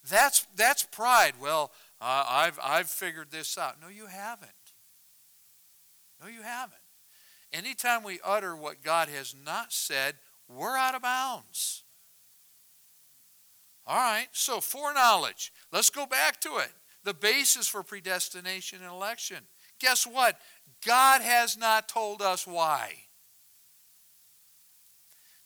That's, 0.09 0.47
that's 0.55 0.85
pride. 0.85 1.35
Well, 1.41 1.73
uh, 2.05 2.25
I've, 2.29 2.59
I've 2.63 2.91
figured 2.91 3.31
this 3.31 3.57
out. 3.57 3.81
No, 3.81 3.89
you 3.89 4.05
haven't. 4.07 4.51
No, 6.21 6.29
you 6.29 6.43
haven't. 6.43 6.75
Anytime 7.51 8.03
we 8.03 8.21
utter 8.23 8.55
what 8.55 8.83
God 8.83 9.09
has 9.09 9.35
not 9.35 9.73
said, 9.73 10.17
we're 10.47 10.77
out 10.77 10.95
of 10.95 11.01
bounds. 11.01 11.83
All 13.87 13.97
right, 13.97 14.27
so 14.33 14.61
foreknowledge. 14.61 15.51
Let's 15.73 15.89
go 15.89 16.05
back 16.05 16.41
to 16.43 16.59
it. 16.59 16.73
The 17.05 17.15
basis 17.15 17.69
for 17.69 17.83
predestination 17.83 18.81
and 18.83 18.91
election. 18.91 19.39
Guess 19.81 20.07
what? 20.07 20.39
God 20.85 21.23
has 21.23 21.57
not 21.57 21.89
told 21.89 22.21
us 22.21 22.47
why. 22.47 22.95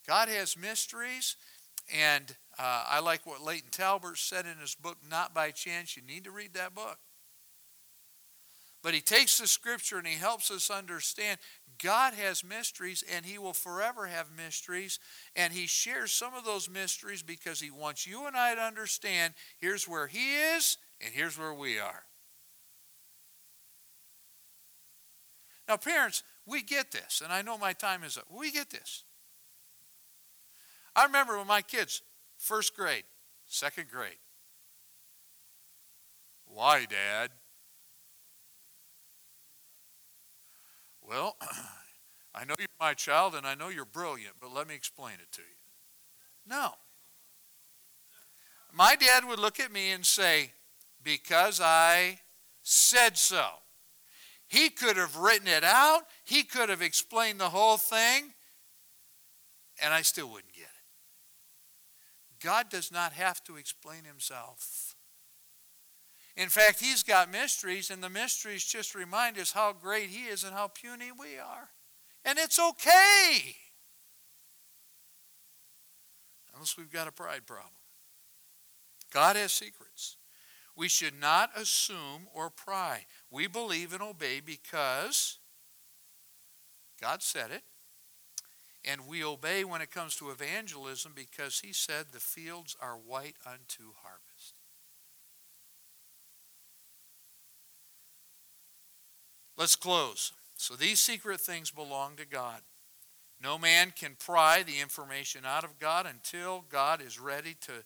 God 0.08 0.28
has 0.28 0.56
mysteries, 0.56 1.36
and 1.94 2.34
uh, 2.58 2.84
I 2.88 3.00
like 3.00 3.24
what 3.24 3.42
Layton 3.42 3.70
Talbert 3.70 4.18
said 4.18 4.44
in 4.46 4.58
his 4.60 4.74
book, 4.74 4.98
Not 5.08 5.34
by 5.34 5.50
Chance. 5.50 5.96
You 5.96 6.02
need 6.02 6.24
to 6.24 6.30
read 6.30 6.54
that 6.54 6.74
book. 6.74 6.98
But 8.82 8.94
he 8.94 9.00
takes 9.00 9.38
the 9.38 9.46
scripture 9.46 9.98
and 9.98 10.06
he 10.06 10.14
helps 10.14 10.50
us 10.50 10.70
understand 10.70 11.38
God 11.82 12.14
has 12.14 12.44
mysteries 12.44 13.04
and 13.14 13.26
he 13.26 13.38
will 13.38 13.52
forever 13.52 14.06
have 14.06 14.26
mysteries. 14.36 14.98
And 15.34 15.52
he 15.52 15.66
shares 15.66 16.12
some 16.12 16.34
of 16.34 16.44
those 16.44 16.68
mysteries 16.68 17.22
because 17.22 17.60
he 17.60 17.70
wants 17.70 18.06
you 18.06 18.26
and 18.26 18.36
I 18.36 18.54
to 18.54 18.60
understand 18.60 19.34
here's 19.58 19.86
where 19.88 20.06
he 20.06 20.36
is 20.36 20.78
and 21.00 21.12
here's 21.12 21.38
where 21.38 21.54
we 21.54 21.78
are. 21.78 22.04
Now, 25.68 25.76
parents, 25.76 26.22
we 26.46 26.62
get 26.62 26.92
this, 26.92 27.20
and 27.22 27.30
I 27.30 27.42
know 27.42 27.58
my 27.58 27.74
time 27.74 28.02
is 28.02 28.16
up. 28.16 28.24
We 28.30 28.50
get 28.50 28.70
this. 28.70 29.04
I 30.96 31.04
remember 31.04 31.36
when 31.36 31.46
my 31.46 31.60
kids, 31.60 32.00
first 32.38 32.74
grade, 32.74 33.04
second 33.46 33.88
grade. 33.90 34.16
Why, 36.46 36.86
Dad? 36.86 37.30
Well, 41.06 41.36
I 42.34 42.44
know 42.44 42.54
you're 42.58 42.68
my 42.80 42.94
child 42.94 43.34
and 43.34 43.46
I 43.46 43.54
know 43.54 43.68
you're 43.68 43.84
brilliant, 43.84 44.36
but 44.40 44.54
let 44.54 44.68
me 44.68 44.74
explain 44.74 45.14
it 45.14 45.30
to 45.32 45.40
you. 45.40 45.46
No. 46.46 46.72
My 48.72 48.94
dad 48.96 49.24
would 49.26 49.38
look 49.38 49.60
at 49.60 49.72
me 49.72 49.92
and 49.92 50.04
say, 50.04 50.52
Because 51.02 51.60
I 51.62 52.20
said 52.62 53.16
so. 53.16 53.46
He 54.46 54.70
could 54.70 54.96
have 54.96 55.16
written 55.16 55.46
it 55.46 55.64
out, 55.64 56.02
he 56.24 56.42
could 56.42 56.70
have 56.70 56.80
explained 56.80 57.38
the 57.38 57.50
whole 57.50 57.76
thing, 57.76 58.32
and 59.82 59.92
I 59.92 60.00
still 60.00 60.30
wouldn't. 60.30 60.57
God 62.42 62.68
does 62.70 62.92
not 62.92 63.12
have 63.12 63.42
to 63.44 63.56
explain 63.56 64.04
himself. 64.04 64.94
In 66.36 66.48
fact, 66.48 66.80
he's 66.80 67.02
got 67.02 67.32
mysteries, 67.32 67.90
and 67.90 68.02
the 68.02 68.08
mysteries 68.08 68.64
just 68.64 68.94
remind 68.94 69.38
us 69.38 69.50
how 69.50 69.72
great 69.72 70.08
he 70.08 70.26
is 70.26 70.44
and 70.44 70.54
how 70.54 70.68
puny 70.68 71.10
we 71.10 71.36
are. 71.36 71.70
And 72.24 72.38
it's 72.38 72.60
okay. 72.60 73.56
Unless 76.54 76.76
we've 76.76 76.92
got 76.92 77.08
a 77.08 77.12
pride 77.12 77.46
problem. 77.46 77.72
God 79.12 79.36
has 79.36 79.52
secrets. 79.52 80.16
We 80.76 80.88
should 80.88 81.18
not 81.18 81.50
assume 81.56 82.28
or 82.32 82.50
pry. 82.50 83.06
We 83.30 83.48
believe 83.48 83.92
and 83.92 84.02
obey 84.02 84.40
because 84.40 85.38
God 87.00 87.22
said 87.22 87.50
it. 87.50 87.62
And 88.90 89.06
we 89.06 89.22
obey 89.22 89.64
when 89.64 89.82
it 89.82 89.90
comes 89.90 90.16
to 90.16 90.30
evangelism 90.30 91.12
because 91.14 91.60
he 91.60 91.74
said 91.74 92.06
the 92.10 92.20
fields 92.20 92.74
are 92.80 92.94
white 92.94 93.36
unto 93.44 93.92
harvest. 94.02 94.54
Let's 99.58 99.76
close. 99.76 100.32
So 100.56 100.74
these 100.74 101.00
secret 101.00 101.40
things 101.40 101.70
belong 101.70 102.16
to 102.16 102.26
God. 102.26 102.62
No 103.42 103.58
man 103.58 103.92
can 103.94 104.16
pry 104.18 104.62
the 104.62 104.80
information 104.80 105.42
out 105.44 105.64
of 105.64 105.78
God 105.78 106.06
until 106.06 106.64
God 106.70 107.02
is 107.02 107.20
ready 107.20 107.56
to, 107.62 107.84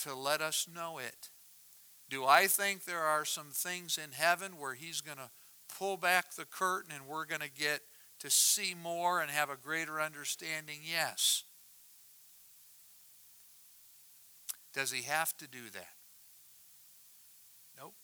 to 0.00 0.14
let 0.14 0.42
us 0.42 0.68
know 0.72 0.98
it. 0.98 1.30
Do 2.10 2.26
I 2.26 2.48
think 2.48 2.84
there 2.84 3.00
are 3.00 3.24
some 3.24 3.50
things 3.50 3.98
in 3.98 4.12
heaven 4.12 4.58
where 4.58 4.74
He's 4.74 5.00
going 5.00 5.16
to 5.16 5.30
pull 5.78 5.96
back 5.96 6.34
the 6.34 6.44
curtain 6.44 6.92
and 6.94 7.06
we're 7.06 7.24
going 7.24 7.40
to 7.40 7.50
get 7.50 7.80
to 8.22 8.30
see 8.30 8.74
more 8.80 9.20
and 9.20 9.30
have 9.30 9.50
a 9.50 9.56
greater 9.56 10.00
understanding? 10.00 10.80
Yes. 10.82 11.44
Does 14.72 14.92
He 14.92 15.02
have 15.02 15.36
to 15.36 15.46
do 15.46 15.70
that? 15.72 15.94
Nope. 17.76 17.94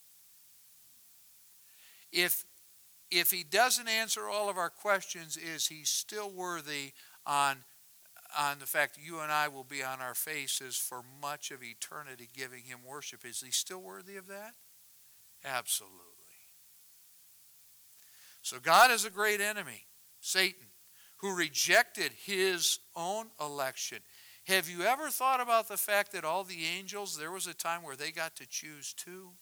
If 2.12 2.44
if 3.10 3.30
he 3.30 3.42
doesn't 3.42 3.88
answer 3.88 4.28
all 4.28 4.50
of 4.50 4.58
our 4.58 4.70
questions, 4.70 5.36
is 5.36 5.68
he 5.68 5.84
still 5.84 6.30
worthy 6.30 6.92
on, 7.24 7.64
on 8.38 8.58
the 8.58 8.66
fact 8.66 8.96
that 8.96 9.04
you 9.04 9.20
and 9.20 9.32
I 9.32 9.48
will 9.48 9.64
be 9.64 9.82
on 9.82 10.00
our 10.00 10.14
faces 10.14 10.76
for 10.76 11.02
much 11.22 11.50
of 11.50 11.62
eternity 11.62 12.28
giving 12.34 12.64
him 12.64 12.80
worship? 12.86 13.24
Is 13.24 13.40
he 13.40 13.50
still 13.50 13.80
worthy 13.80 14.16
of 14.16 14.26
that? 14.26 14.54
Absolutely. 15.44 15.94
So 18.42 18.58
God 18.60 18.90
is 18.90 19.04
a 19.04 19.10
great 19.10 19.40
enemy, 19.40 19.86
Satan, 20.20 20.66
who 21.18 21.34
rejected 21.34 22.12
his 22.12 22.78
own 22.94 23.26
election. 23.40 23.98
Have 24.46 24.68
you 24.68 24.82
ever 24.82 25.10
thought 25.10 25.40
about 25.40 25.68
the 25.68 25.76
fact 25.76 26.12
that 26.12 26.24
all 26.24 26.44
the 26.44 26.64
angels, 26.64 27.16
there 27.16 27.32
was 27.32 27.46
a 27.46 27.54
time 27.54 27.82
where 27.82 27.96
they 27.96 28.10
got 28.10 28.36
to 28.36 28.46
choose 28.46 28.94
too? 28.94 29.32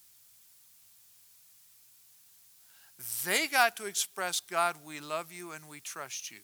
They 3.25 3.47
got 3.47 3.77
to 3.77 3.87
express, 3.87 4.41
God, 4.41 4.77
we 4.85 5.01
love 5.01 5.31
you 5.31 5.53
and 5.53 5.69
we 5.69 5.81
trust 5.81 6.31
you. 6.31 6.41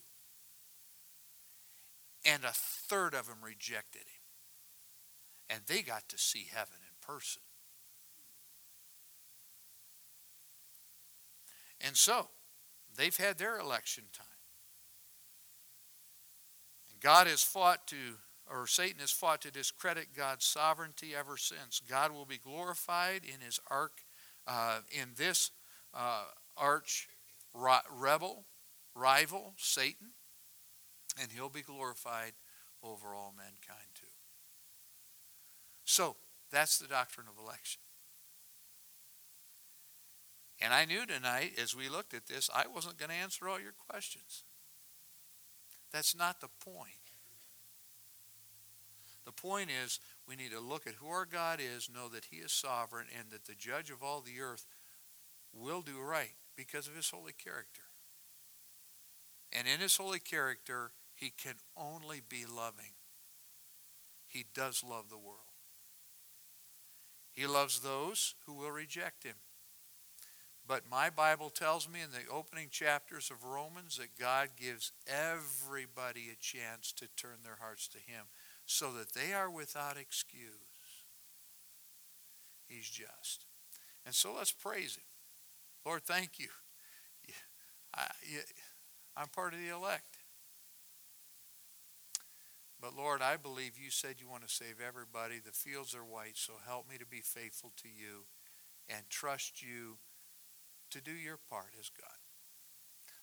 And 2.25 2.45
a 2.45 2.53
third 2.53 3.15
of 3.15 3.27
them 3.27 3.39
rejected 3.43 4.03
him. 4.03 4.23
And 5.51 5.63
they 5.67 5.83
got 5.83 6.09
to 6.11 6.19
see 6.19 6.49
heaven 6.53 6.79
in 6.83 7.07
person. 7.07 7.43
And 11.81 11.97
so, 11.97 12.29
they've 12.97 13.17
had 13.17 13.39
their 13.39 13.59
election 13.59 14.05
time. 14.13 14.27
And 16.91 17.01
God 17.01 17.27
has 17.27 17.43
fought 17.43 17.87
to, 17.89 17.97
or 18.51 18.67
Satan 18.67 19.01
has 19.01 19.11
fought 19.11 19.43
to 19.43 19.51
discredit 19.51 20.09
God's 20.17 20.45
sovereignty 20.45 21.13
ever 21.19 21.37
since. 21.37 21.81
God 21.89 22.13
will 22.13 22.27
be 22.27 22.39
glorified 22.39 23.23
in 23.25 23.41
his 23.45 23.61
ark, 23.71 24.03
uh, 24.47 24.81
in 24.91 25.11
this 25.17 25.51
uh, 25.95 26.25
arch 26.57 27.09
rebel, 27.55 28.45
rival, 28.95 29.55
Satan, 29.57 30.09
and 31.21 31.31
he'll 31.33 31.49
be 31.49 31.63
glorified 31.63 32.33
over 32.83 33.15
all 33.15 33.35
mankind 33.37 33.89
too. 33.95 34.07
So, 35.85 36.17
that's 36.51 36.79
the 36.79 36.87
doctrine 36.87 37.27
of 37.29 37.43
election. 37.43 37.81
And 40.63 40.73
I 40.73 40.85
knew 40.85 41.07
tonight, 41.07 41.53
as 41.61 41.75
we 41.75 41.89
looked 41.89 42.15
at 42.15 42.27
this, 42.27 42.49
I 42.55 42.67
wasn't 42.73 42.99
going 42.99 43.11
to 43.11 43.17
answer 43.17 43.49
all 43.49 43.61
your 43.61 43.75
questions. 43.89 44.45
That's 45.93 46.17
not 46.17 46.41
the 46.41 46.49
point. 46.65 46.93
The 49.25 49.33
point 49.33 49.71
is, 49.85 49.99
we 50.27 50.37
need 50.37 50.53
to 50.53 50.61
look 50.61 50.87
at 50.87 50.95
who 50.95 51.09
our 51.09 51.27
God 51.27 51.61
is, 51.61 51.91
know 51.93 52.09
that 52.09 52.27
He 52.31 52.37
is 52.37 52.53
sovereign, 52.53 53.07
and 53.19 53.31
that 53.31 53.45
the 53.45 53.55
judge 53.55 53.91
of 53.91 54.03
all 54.03 54.21
the 54.21 54.41
earth 54.41 54.67
will 55.53 55.83
do 55.83 56.01
right 56.01 56.35
because 56.57 56.87
of 56.87 56.97
his 56.97 57.11
holy 57.11 57.33
character. 57.33 57.83
And 59.53 59.67
in 59.69 59.81
his 59.81 59.97
holy 59.97 60.19
character, 60.19 60.93
he 61.15 61.31
can 61.31 61.55
only 61.77 62.21
be 62.27 62.45
loving. 62.47 62.95
He 64.27 64.47
does 64.55 64.83
love 64.83 65.11
the 65.11 65.19
world. 65.19 65.39
He 67.33 67.47
loves 67.47 67.81
those 67.81 68.35
who 68.47 68.55
will 68.55 68.71
reject 68.71 69.25
him. 69.25 69.37
But 70.67 70.83
my 70.91 71.11
Bible 71.11 71.51
tells 71.51 71.89
me 71.89 72.01
in 72.01 72.11
the 72.11 72.33
opening 72.33 72.69
chapters 72.71 73.31
of 73.31 73.45
Romans 73.45 73.97
that 73.97 74.19
God 74.19 74.51
gives 74.57 74.93
everybody 75.07 76.29
a 76.31 76.41
chance 76.41 76.93
to 76.93 77.09
turn 77.17 77.39
their 77.43 77.59
hearts 77.61 77.89
to 77.89 77.99
him 77.99 78.27
so 78.65 78.93
that 78.93 79.13
they 79.13 79.33
are 79.33 79.51
without 79.51 79.97
excuse. 79.97 80.53
He's 82.69 82.89
just. 82.89 83.47
And 84.07 84.15
so 84.15 84.35
let's 84.35 84.53
praise 84.53 84.97
him. 84.97 85.05
Lord, 85.85 86.05
thank 86.05 86.39
you. 86.39 86.49
I, 87.95 88.07
I'm 89.17 89.29
part 89.29 89.55
of 89.55 89.61
the 89.61 89.75
elect. 89.75 90.19
But 92.81 92.97
Lord, 92.97 93.21
I 93.23 93.37
believe 93.37 93.79
you 93.79 93.91
said 93.91 94.17
you 94.19 94.29
want 94.29 94.47
to 94.47 94.53
save 94.53 94.77
everybody. 94.85 95.37
The 95.39 95.53
fields 95.53 95.95
are 95.95 96.05
white, 96.05 96.37
so 96.37 96.55
help 96.67 96.89
me 96.89 96.99
to 96.99 97.07
be 97.07 97.21
faithful 97.21 97.73
to 97.77 97.89
you 97.89 98.27
and 98.89 99.09
trust 99.09 99.63
you 99.63 99.99
to 100.93 101.01
do 101.01 101.13
your 101.13 101.39
part 101.51 101.73
as 101.79 101.91
God. 101.91 102.17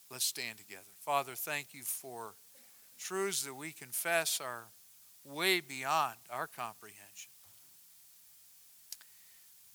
Let's 0.10 0.26
stand 0.26 0.58
together. 0.58 0.92
Father, 1.00 1.34
thank 1.36 1.74
you 1.74 1.84
for 1.84 2.36
truths 2.98 3.44
that 3.44 3.56
we 3.56 3.72
confess 3.72 4.42
are 4.42 4.70
way 5.24 5.60
beyond 5.60 6.18
our 6.30 6.48
comprehension 6.48 7.32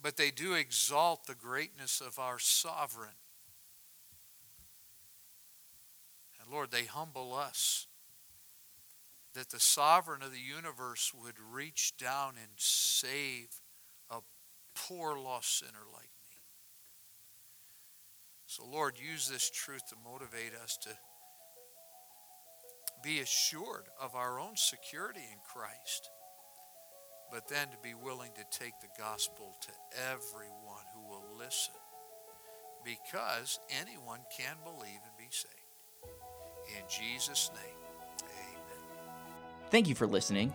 but 0.05 0.19
they 0.19 0.31
do 0.31 0.53
exalt 0.53 1.27
the 1.27 1.35
greatness 1.35 2.03
of 2.03 2.19
our 2.19 2.39
sovereign. 2.39 3.17
And 6.39 6.53
Lord, 6.53 6.71
they 6.71 6.85
humble 6.85 7.33
us 7.33 7.87
that 9.33 9.49
the 9.49 9.59
sovereign 9.59 10.21
of 10.21 10.31
the 10.31 10.39
universe 10.39 11.11
would 11.15 11.37
reach 11.51 11.95
down 11.97 12.35
and 12.37 12.51
save 12.59 13.63
a 14.11 14.19
poor 14.75 15.19
lost 15.19 15.59
sinner 15.59 15.87
like. 15.91 16.11
So, 18.57 18.65
Lord, 18.71 18.95
use 18.99 19.29
this 19.29 19.51
truth 19.51 19.83
to 19.89 19.97
motivate 20.05 20.55
us 20.63 20.77
to 20.83 20.91
be 23.03 23.19
assured 23.21 23.87
of 24.01 24.15
our 24.15 24.39
own 24.39 24.57
security 24.57 25.27
in 25.33 25.39
Christ 25.53 26.09
but 27.35 27.49
then 27.49 27.67
to 27.69 27.77
be 27.83 27.95
willing 27.95 28.31
to 28.37 28.59
take 28.59 28.75
the 28.81 28.87
gospel 28.97 29.57
to 29.63 29.71
everyone 30.13 30.85
who 30.95 31.09
will 31.09 31.25
listen. 31.37 31.75
because 32.85 33.59
anyone 33.81 34.21
can 34.37 34.57
believe 34.63 35.01
and 35.05 35.17
be 35.19 35.29
saved. 35.31 35.51
In 36.77 36.85
Jesus' 36.89 37.51
name, 37.55 37.79
amen. 38.23 38.85
Thank 39.71 39.89
you 39.89 39.95
for 39.95 40.07
listening. 40.07 40.55